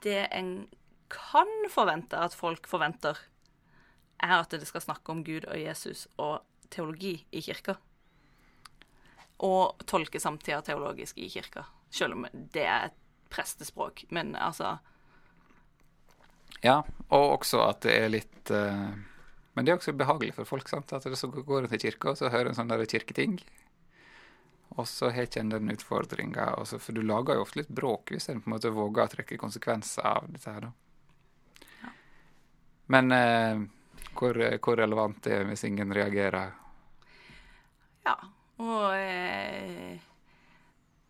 det 0.04 0.28
en 0.35 0.52
kan 1.12 1.50
forvente 1.70 2.18
at 2.18 2.37
folk 2.37 2.68
forventer, 2.68 3.18
er 4.18 4.40
at 4.40 4.50
det 4.50 4.66
skal 4.66 4.83
snakke 4.83 5.12
om 5.12 5.22
Gud 5.24 5.46
og 5.46 5.61
Jesus 5.61 6.09
og 6.16 6.40
teologi 6.74 7.20
i 7.33 7.42
kirka. 7.44 7.76
Og 9.38 9.85
tolke 9.87 10.20
samtida 10.20 10.61
teologisk 10.66 11.18
i 11.18 11.29
kirka. 11.31 11.64
Selv 11.90 12.16
om 12.16 12.27
det 12.33 12.64
er 12.66 12.88
et 12.88 12.96
prestespråk. 13.31 14.05
Men 14.09 14.37
altså 14.37 14.79
Ja, 16.62 16.83
og 17.09 17.38
også 17.38 17.61
at 17.68 17.85
det 17.87 17.94
er 17.94 18.11
litt 18.11 18.51
uh, 18.51 18.90
Men 19.55 19.64
det 19.64 19.72
er 19.72 19.79
også 19.79 19.92
behagelig 19.92 20.35
for 20.35 20.48
folk. 20.48 20.68
sant? 20.68 20.92
At 20.92 21.05
det 21.05 21.18
så 21.18 21.29
går 21.29 21.62
en 21.62 21.68
til 21.68 21.83
kirka, 21.87 22.11
og 22.11 22.18
så 22.18 22.31
hører 22.31 22.51
en 22.51 22.59
sånn 22.59 22.70
der 22.70 22.85
kirketing. 22.87 23.38
Og 24.79 24.87
så 24.87 25.11
har 25.11 25.27
ikke 25.27 25.40
en 25.40 25.51
den 25.51 25.70
utfordringa. 25.72 26.51
For 26.64 26.94
du 26.94 27.03
lager 27.03 27.35
jo 27.35 27.42
ofte 27.42 27.62
litt 27.62 27.72
bråk 27.72 28.12
hvis 28.14 28.29
en 28.29 28.42
på 28.42 28.51
en 28.51 28.55
måte 28.55 28.70
våger 28.70 29.05
å 29.05 29.12
trekke 29.14 29.40
konsekvenser 29.40 30.07
av 30.07 30.29
dette 30.31 30.53
her, 30.53 30.68
da. 30.68 30.74
Men 32.88 33.12
uh, 33.12 33.66
hvor, 34.14 34.38
hvor 34.64 34.79
relevant 34.81 35.20
det 35.27 35.35
er 35.37 35.48
hvis 35.51 35.66
ingen 35.68 35.92
reagerer? 35.94 36.55
Ja. 38.07 38.16
Og 38.58 38.94
eh, 38.96 39.98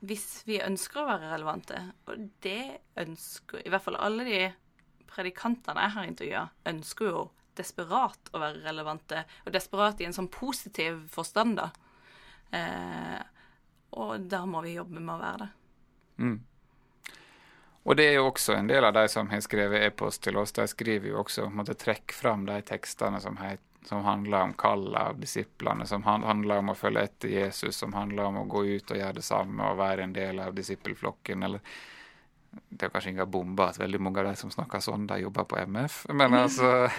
hvis 0.06 0.26
vi 0.46 0.60
ønsker 0.62 1.02
å 1.02 1.08
være 1.08 1.32
relevante, 1.32 1.80
og 2.06 2.28
det 2.44 2.80
ønsker 3.00 3.64
i 3.64 3.72
hvert 3.72 3.84
fall 3.86 3.98
alle 3.98 4.26
de 4.28 4.42
predikantene 5.08 5.86
jeg 5.86 5.94
har 5.96 6.10
intervjua, 6.10 6.44
ønsker 6.70 7.10
jo 7.10 7.24
desperat 7.58 8.30
å 8.32 8.42
være 8.42 8.62
relevante, 8.68 9.24
og 9.44 9.54
desperat 9.54 10.00
i 10.00 10.06
en 10.06 10.14
sånn 10.14 10.30
positiv 10.30 11.00
forstand, 11.10 11.58
da. 11.58 11.70
Eh, 12.54 13.18
og 13.98 14.28
da 14.30 14.44
må 14.46 14.62
vi 14.62 14.76
jobbe 14.76 15.00
med 15.00 15.14
å 15.16 15.22
være 15.22 15.40
det. 15.42 15.50
Mm. 16.18 16.38
Og 17.88 17.96
det 17.96 18.04
er 18.04 18.18
jo 18.18 18.28
også 18.28 18.52
en 18.52 18.68
del 18.68 18.84
av 18.84 18.92
de 18.92 19.06
som 19.08 19.30
har 19.32 19.40
skrevet 19.40 19.86
e-post 19.86 20.20
til 20.26 20.36
oss. 20.36 20.52
De 20.52 20.66
skriver 20.68 21.08
jo 21.08 21.22
også 21.22 21.46
måtte 21.48 21.76
trekke 21.78 22.14
fram 22.14 22.44
de 22.44 22.58
tekstene 22.68 23.20
som, 23.24 23.38
heit, 23.40 23.62
som 23.88 24.04
handler 24.04 24.42
om 24.42 24.52
kallet 24.52 25.00
av 25.00 25.20
disiplene, 25.20 25.86
som 25.86 26.02
handler 26.04 26.58
om 26.60 26.68
å 26.68 26.76
følge 26.76 27.06
etter 27.08 27.30
Jesus, 27.32 27.76
som 27.76 27.94
handler 27.96 28.28
om 28.28 28.42
å 28.42 28.44
gå 28.44 28.64
ut 28.66 28.90
og 28.92 28.98
gjøre 29.00 29.16
det 29.16 29.24
samme 29.24 29.70
og 29.70 29.78
være 29.80 30.04
en 30.04 30.12
del 30.12 30.42
av 30.44 30.52
disippelflokken. 30.56 31.42
eller 31.42 31.60
Det 32.68 32.84
er 32.84 32.92
kanskje 32.92 33.14
ingen 33.14 33.30
bombe 33.30 33.64
at 33.64 33.80
veldig 33.80 34.00
mange 34.04 34.20
av 34.20 34.28
de 34.28 34.34
som 34.36 34.52
snakker 34.52 34.84
sånn, 34.84 35.06
de 35.08 35.22
jobber 35.22 35.48
på 35.48 35.62
MF, 35.64 36.02
men 36.12 36.36
altså 36.36 36.90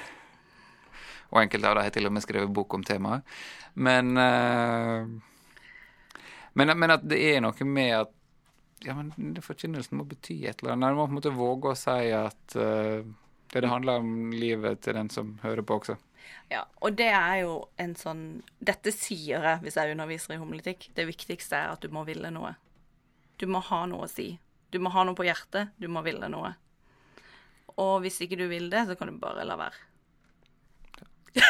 Og 1.29 1.43
enkelte 1.43 1.69
av 1.69 1.75
dem 1.77 1.85
har 1.85 1.93
til 1.93 2.09
og 2.09 2.13
med 2.15 2.23
skrevet 2.25 2.49
bok 2.49 2.73
om 2.73 2.83
temaet. 2.83 3.21
Men, 3.75 4.17
eh, 4.17 5.05
men, 6.57 6.71
men 6.73 6.93
at 6.95 7.05
det 7.05 7.19
er 7.21 7.43
noe 7.45 7.67
med 7.69 7.93
at 7.99 8.15
ja, 8.81 8.95
men 8.97 9.37
forkynnelsen 9.45 9.99
må 9.99 10.07
bety 10.09 10.39
et 10.49 10.63
eller 10.63 10.73
annet. 10.73 10.95
Man 10.95 10.97
må 10.97 11.05
på 11.05 11.11
en 11.11 11.19
måte 11.19 11.37
våge 11.37 11.69
å 11.69 11.77
si 11.77 12.09
at 12.17 12.57
eh, 12.57 13.05
det, 13.53 13.61
det 13.61 13.69
handler 13.69 14.01
om 14.01 14.33
livet 14.33 14.81
til 14.81 14.97
den 14.97 15.13
som 15.13 15.35
hører 15.43 15.61
på 15.61 15.77
også. 15.83 15.99
Ja, 16.49 16.63
og 16.81 16.95
det 16.97 17.09
er 17.13 17.35
jo 17.43 17.53
en 17.77 17.91
sånn 17.97 18.23
Dette 18.57 18.89
sier 18.93 19.43
jeg 19.45 19.61
hvis 19.61 19.77
jeg 19.77 19.93
underviser 19.93 20.35
i 20.35 20.39
homiletikk. 20.41 20.89
Det 20.97 21.05
viktigste 21.09 21.57
er 21.59 21.75
at 21.75 21.83
du 21.83 21.93
må 21.93 22.05
ville 22.07 22.31
noe. 22.33 22.55
Du 23.39 23.45
må 23.47 23.61
ha 23.69 23.83
noe 23.89 24.07
å 24.07 24.11
si. 24.11 24.31
Du 24.73 24.79
må 24.81 24.91
ha 24.93 25.05
noe 25.05 25.17
på 25.17 25.27
hjertet. 25.27 25.71
Du 25.77 25.87
må 25.91 26.01
ville 26.05 26.27
noe. 26.31 26.55
Og 27.79 28.01
hvis 28.03 28.19
ikke 28.25 28.39
du 28.39 28.47
vil 28.51 28.67
det, 28.73 28.85
så 28.89 28.97
kan 28.99 29.11
du 29.11 29.21
bare 29.21 29.45
la 29.47 29.55
være. 29.59 29.85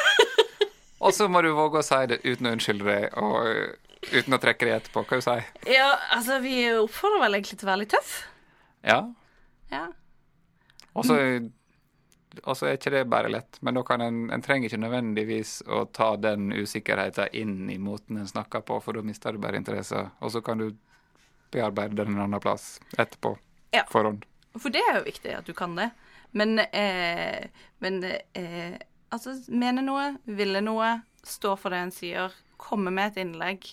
Og 0.99 1.13
så 1.15 1.29
må 1.31 1.41
du 1.41 1.53
våge 1.55 1.79
å 1.79 1.85
si 1.85 1.99
det 2.11 2.19
uten 2.25 2.49
å 2.49 2.51
unnskylde 2.57 2.83
deg, 2.83 3.05
og 3.15 3.35
eh, 3.47 4.09
uten 4.11 4.35
å 4.35 4.39
trekke 4.43 4.67
deg 4.67 4.73
etterpå. 4.81 5.05
Hva 5.07 5.19
du 5.19 5.23
sier 5.23 5.45
Ja, 5.71 5.93
altså, 6.15 6.41
vi 6.43 6.57
oppfordrer 6.73 7.23
vel 7.23 7.37
egentlig 7.39 7.59
til 7.61 7.67
å 7.67 7.71
være 7.71 7.81
litt 7.85 7.93
tøff. 7.95 8.11
Ja. 8.83 8.99
Ja. 9.71 9.85
Og 10.97 11.07
så 11.07 11.15
og 12.43 12.57
så 12.57 12.67
er 12.69 12.77
ikke 12.77 12.91
det 12.93 13.03
bare 13.11 13.31
lett, 13.31 13.59
men 13.65 13.77
da 13.77 13.83
kan 13.87 14.01
en, 14.01 14.19
en 14.33 14.43
trenger 14.45 14.69
ikke 14.69 14.81
nødvendigvis 14.81 15.53
å 15.67 15.83
ta 15.95 16.13
den 16.19 16.51
usikkerheten 16.55 17.33
inn 17.37 17.69
i 17.71 17.77
måten 17.81 18.17
en 18.21 18.29
snakker 18.29 18.63
på, 18.67 18.79
for 18.83 18.97
da 18.97 19.03
mister 19.05 19.35
du 19.35 19.41
bare 19.43 19.59
interesse, 19.59 20.05
og 20.19 20.33
så 20.33 20.41
kan 20.45 20.61
du 20.61 20.69
bearbeide 21.53 21.97
den 21.97 22.13
en 22.15 22.25
annen 22.25 22.43
plass 22.43 22.77
etterpå. 22.97 23.35
Ja. 23.75 23.85
Forhånd. 23.89 24.25
For 24.57 24.73
det 24.73 24.81
er 24.89 24.99
jo 24.99 25.07
viktig 25.07 25.33
at 25.37 25.49
du 25.49 25.53
kan 25.57 25.75
det. 25.77 25.89
Men, 26.31 26.59
eh, 26.59 27.49
men 27.81 28.03
eh, 28.05 28.77
altså, 29.09 29.33
mene 29.49 29.81
noe, 29.85 30.11
ville 30.25 30.61
noe, 30.61 30.99
stå 31.25 31.55
for 31.59 31.73
det 31.73 31.81
en 31.83 31.93
sier, 31.93 32.33
komme 32.61 32.93
med 32.93 33.11
et 33.11 33.21
innlegg. 33.25 33.69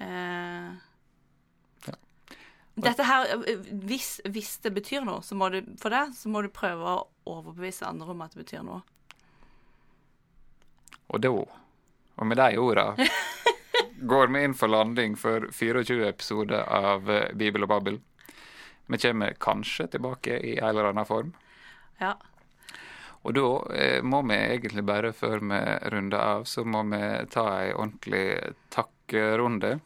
Eh, 0.00 0.74
Ja. 1.86 1.94
Dette 2.90 3.04
her, 3.08 3.26
eh, 3.48 3.68
hvis, 3.88 4.20
hvis 4.28 4.58
det 4.64 4.74
betyr 4.76 5.04
noe 5.06 5.22
for 5.24 5.92
deg, 5.92 6.12
så 6.16 6.28
må 6.28 6.42
du 6.44 6.50
prøve 6.52 6.84
å 6.84 7.06
overbevise 7.26 7.86
andre 7.86 8.14
om 8.14 8.22
at 8.24 8.34
det 8.34 8.44
betyr 8.44 8.64
noe. 8.66 8.82
Og 11.06 11.22
da, 11.22 11.30
og 11.30 12.26
med 12.26 12.40
de 12.40 12.58
orda, 12.58 12.86
går 14.12 14.32
vi 14.34 14.44
inn 14.44 14.54
for 14.58 14.72
landing 14.72 15.16
for 15.18 15.48
24 15.52 16.08
episoder 16.08 16.62
av 16.62 17.10
eh, 17.10 17.32
Bibel 17.34 17.66
og 17.66 17.70
Babbel. 17.74 18.00
Vi 18.86 18.98
kommer 19.02 19.36
kanskje 19.42 19.86
tilbake 19.96 20.38
i 20.38 20.56
en 20.58 20.68
eller 20.68 20.90
annen 20.90 21.06
form. 21.06 21.34
Ja. 21.98 22.14
Og 23.26 23.34
da 23.34 23.46
eh, 23.74 24.02
må 24.06 24.22
vi 24.26 24.36
egentlig 24.38 24.84
bare, 24.86 25.12
før 25.16 25.42
vi 25.42 25.60
runder 25.90 26.18
av, 26.18 26.44
så 26.46 26.62
må 26.64 26.84
vi 26.90 27.02
ta 27.32 27.46
ei 27.62 27.72
ordentlig 27.74 28.54
takkrunde. 28.74 29.78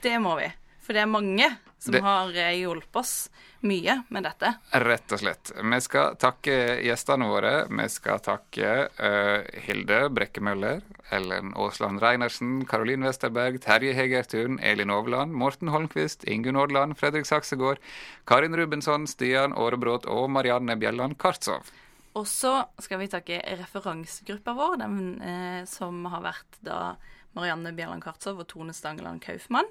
Det 0.00 0.16
må 0.22 0.36
vi. 0.38 0.48
For 0.88 0.96
det 0.96 1.02
er 1.04 1.10
mange 1.12 1.44
som 1.78 1.92
Det- 1.92 2.00
har 2.02 2.30
eh, 2.32 2.54
hjulpet 2.62 2.96
oss 2.96 3.28
mye 3.60 4.04
med 4.08 4.24
dette. 4.24 4.54
Rett 4.72 5.12
og 5.12 5.18
slett. 5.20 5.50
Vi 5.60 5.80
skal 5.84 6.14
takke 6.16 6.54
gjestene 6.82 7.26
våre. 7.28 7.66
Vi 7.68 7.88
skal 7.92 8.20
takke 8.24 8.70
uh, 8.88 9.42
Hilde 9.66 9.98
Brekkemøller, 10.14 10.80
Ellen 11.12 11.52
Aasland 11.58 12.00
Reinersen, 12.00 12.64
Karolin 12.70 13.02
Westerberg, 13.04 13.60
Terje 13.60 13.92
Hegertun, 13.98 14.58
Elin 14.62 14.90
Overland, 14.94 15.34
Morten 15.34 15.68
Holmquist, 15.74 16.24
Ingunn 16.24 16.56
Aadland, 16.56 16.96
Fredrik 16.98 17.26
Saksegård, 17.28 17.78
Karin 18.26 18.54
Rubensson, 18.56 19.06
Stian 19.10 19.52
Aarebrot 19.52 20.06
og 20.06 20.30
Marianne 20.30 20.78
Bjelland 20.78 21.18
Kartsov. 21.18 21.68
Og 22.14 22.26
så 22.26 22.64
skal 22.80 22.98
vi 23.02 23.10
takke 23.12 23.42
referansegruppa 23.60 24.54
vår, 24.56 24.78
den 24.80 24.98
eh, 25.20 25.62
som 25.70 26.00
har 26.10 26.22
vært 26.30 26.62
da 26.64 26.96
Marianne 27.36 27.74
Bjelland 27.76 28.02
Kartsov 28.02 28.38
og 28.42 28.48
Tone 28.50 28.72
Stangeland 28.74 29.20
Kaufmann. 29.22 29.66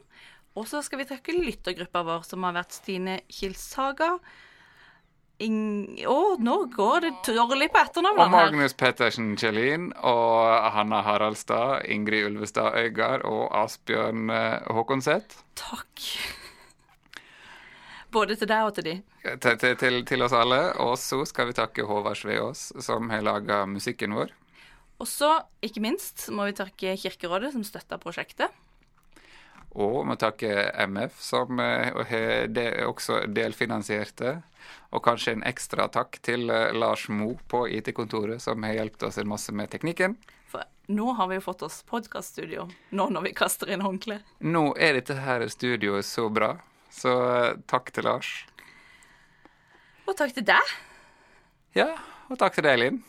Og 0.58 0.66
så 0.70 0.82
skal 0.86 1.04
vi 1.04 1.08
takke 1.10 1.36
lyttergruppa 1.38 2.02
vår, 2.08 2.26
som 2.26 2.46
har 2.48 2.56
vært 2.58 2.74
Stine 2.80 3.20
Kilshaga. 3.30 4.16
Ing... 5.46 6.00
Å, 6.10 6.18
nå 6.42 6.56
går 6.74 7.04
det 7.06 7.12
dårlig 7.28 7.68
på 7.70 7.78
Og 7.78 7.84
etternavnene 7.84 8.26
her. 8.26 8.50
Magnus 8.50 8.74
Pettersen 8.78 9.36
Kjellin 9.38 9.92
og 10.02 10.50
Hanna 10.74 11.04
Haraldstad, 11.06 11.86
Ingrid 11.94 12.32
Ulvestad 12.32 12.74
Øygard 12.82 13.28
og 13.30 13.46
Asbjørn 13.60 14.34
eh, 14.34 14.74
Håkonseth. 14.74 15.44
Takk. 15.62 16.08
Både 18.18 18.38
til 18.40 18.50
deg 18.50 18.66
og 18.66 18.74
til 18.80 18.88
de. 18.88 18.98
Til, 19.28 19.58
til, 19.62 19.78
til, 19.78 20.02
til 20.10 20.26
oss 20.26 20.34
alle. 20.34 20.62
Og 20.82 20.96
så 20.98 21.22
skal 21.30 21.52
vi 21.52 21.58
takke 21.60 21.86
Håvard 21.86 22.18
Sveås, 22.18 22.72
som 22.82 23.12
har 23.14 23.22
laga 23.26 23.62
musikken 23.70 24.18
vår. 24.18 24.34
Og 24.98 25.06
så, 25.06 25.36
ikke 25.62 25.84
minst, 25.86 26.32
må 26.34 26.48
vi 26.50 26.58
takke 26.58 26.98
Kirkerådet, 26.98 27.54
som 27.54 27.68
støtta 27.68 28.02
prosjektet. 28.02 28.50
Og 29.78 30.08
må 30.10 30.16
takke 30.18 30.72
MF, 30.90 31.20
som 31.22 31.60
eh, 31.62 31.94
har 32.10 32.48
det 32.50 32.70
også 32.88 33.28
delfinansierte. 33.30 34.40
Og 34.96 35.04
kanskje 35.06 35.36
en 35.36 35.44
ekstra 35.46 35.86
takk 35.94 36.18
til 36.26 36.50
eh, 36.50 36.74
Lars 36.74 37.06
Mo 37.14 37.36
på 37.52 37.68
IT-kontoret, 37.78 38.42
som 38.42 38.66
har 38.66 38.80
hjulpet 38.80 39.06
oss 39.10 39.20
en 39.22 39.30
masse 39.30 39.54
med 39.54 39.70
teknikken. 39.70 40.18
For 40.50 40.66
nå 40.90 41.12
har 41.20 41.30
vi 41.30 41.38
jo 41.38 41.46
fått 41.46 41.62
oss 41.68 41.84
podkaststudio, 41.86 42.66
nå 42.90 43.10
når 43.14 43.28
vi 43.28 43.36
kaster 43.38 43.70
inn 43.70 43.86
håndkle. 43.86 44.22
Nå 44.42 44.72
er 44.82 44.98
dette 44.98 45.20
her 45.22 45.46
studioet 45.54 46.08
så 46.08 46.26
bra, 46.34 46.56
så 46.90 47.14
eh, 47.28 47.52
takk 47.70 47.94
til 47.94 48.10
Lars. 48.10 48.32
Og 50.08 50.16
takk 50.18 50.34
til 50.34 50.48
deg. 50.48 50.74
Ja, 51.78 51.92
og 52.32 52.42
takk 52.42 52.58
til 52.58 52.66
deg, 52.66 52.80
Linn. 52.82 53.00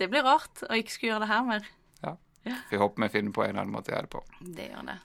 Det 0.00 0.08
blir 0.08 0.24
rart 0.24 0.64
å 0.64 0.72
ikke 0.78 0.94
skulle 0.94 1.12
gjøre 1.12 1.26
det 1.26 1.32
her 1.34 1.44
mer. 1.44 1.70
Ja. 2.00 2.56
Vi 2.70 2.78
håper 2.80 3.02
vi 3.04 3.12
finner 3.12 3.36
på 3.36 3.44
en 3.44 3.58
annen 3.58 3.74
måte 3.74 3.92
å 3.92 3.98
gjøre 3.98 4.06
det 4.06 4.14
på. 4.14 4.22
Det 4.40 4.70
gjør 4.70 4.86
det. 4.88 4.98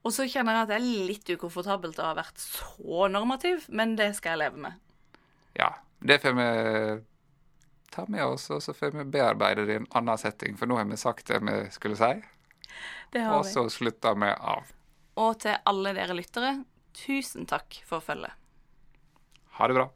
Og 0.00 0.14
så 0.16 0.24
kjenner 0.24 0.56
jeg 0.56 0.62
at 0.64 0.70
det 0.70 0.76
er 0.78 1.06
litt 1.10 1.30
ukomfortabelt 1.36 1.98
å 2.00 2.06
ha 2.08 2.14
vært 2.16 2.40
så 2.40 3.08
normativ, 3.12 3.66
men 3.68 3.96
det 3.98 4.14
skal 4.16 4.32
jeg 4.34 4.42
leve 4.46 4.62
med. 4.64 4.78
Ja, 5.58 5.74
det 6.00 6.20
får 6.22 6.36
vi 6.38 6.46
ta 7.92 8.06
med 8.08 8.24
oss, 8.24 8.46
og 8.54 8.62
så 8.64 8.72
får 8.76 8.94
vi 8.96 9.04
bearbeide 9.12 9.66
det 9.68 9.76
i 9.76 9.80
en 9.82 9.88
annen 9.98 10.20
setting, 10.20 10.56
for 10.56 10.70
nå 10.70 10.78
har 10.78 10.88
vi 10.88 10.96
sagt 11.00 11.28
det 11.28 11.40
vi 11.44 11.56
skulle 11.74 11.98
si, 12.00 12.12
Det 13.12 13.20
har 13.26 13.36
og 13.40 13.44
vi. 13.44 13.52
så 13.52 13.66
slutter 13.68 14.16
vi 14.22 14.30
av. 14.30 14.70
Og 15.20 15.40
til 15.42 15.58
alle 15.68 15.92
dere 15.92 16.16
lyttere, 16.16 16.52
tusen 16.96 17.44
takk 17.50 17.82
for 17.84 18.00
følget. 18.00 18.32
Ha 19.58 19.68
det 19.68 19.76
bra. 19.76 19.88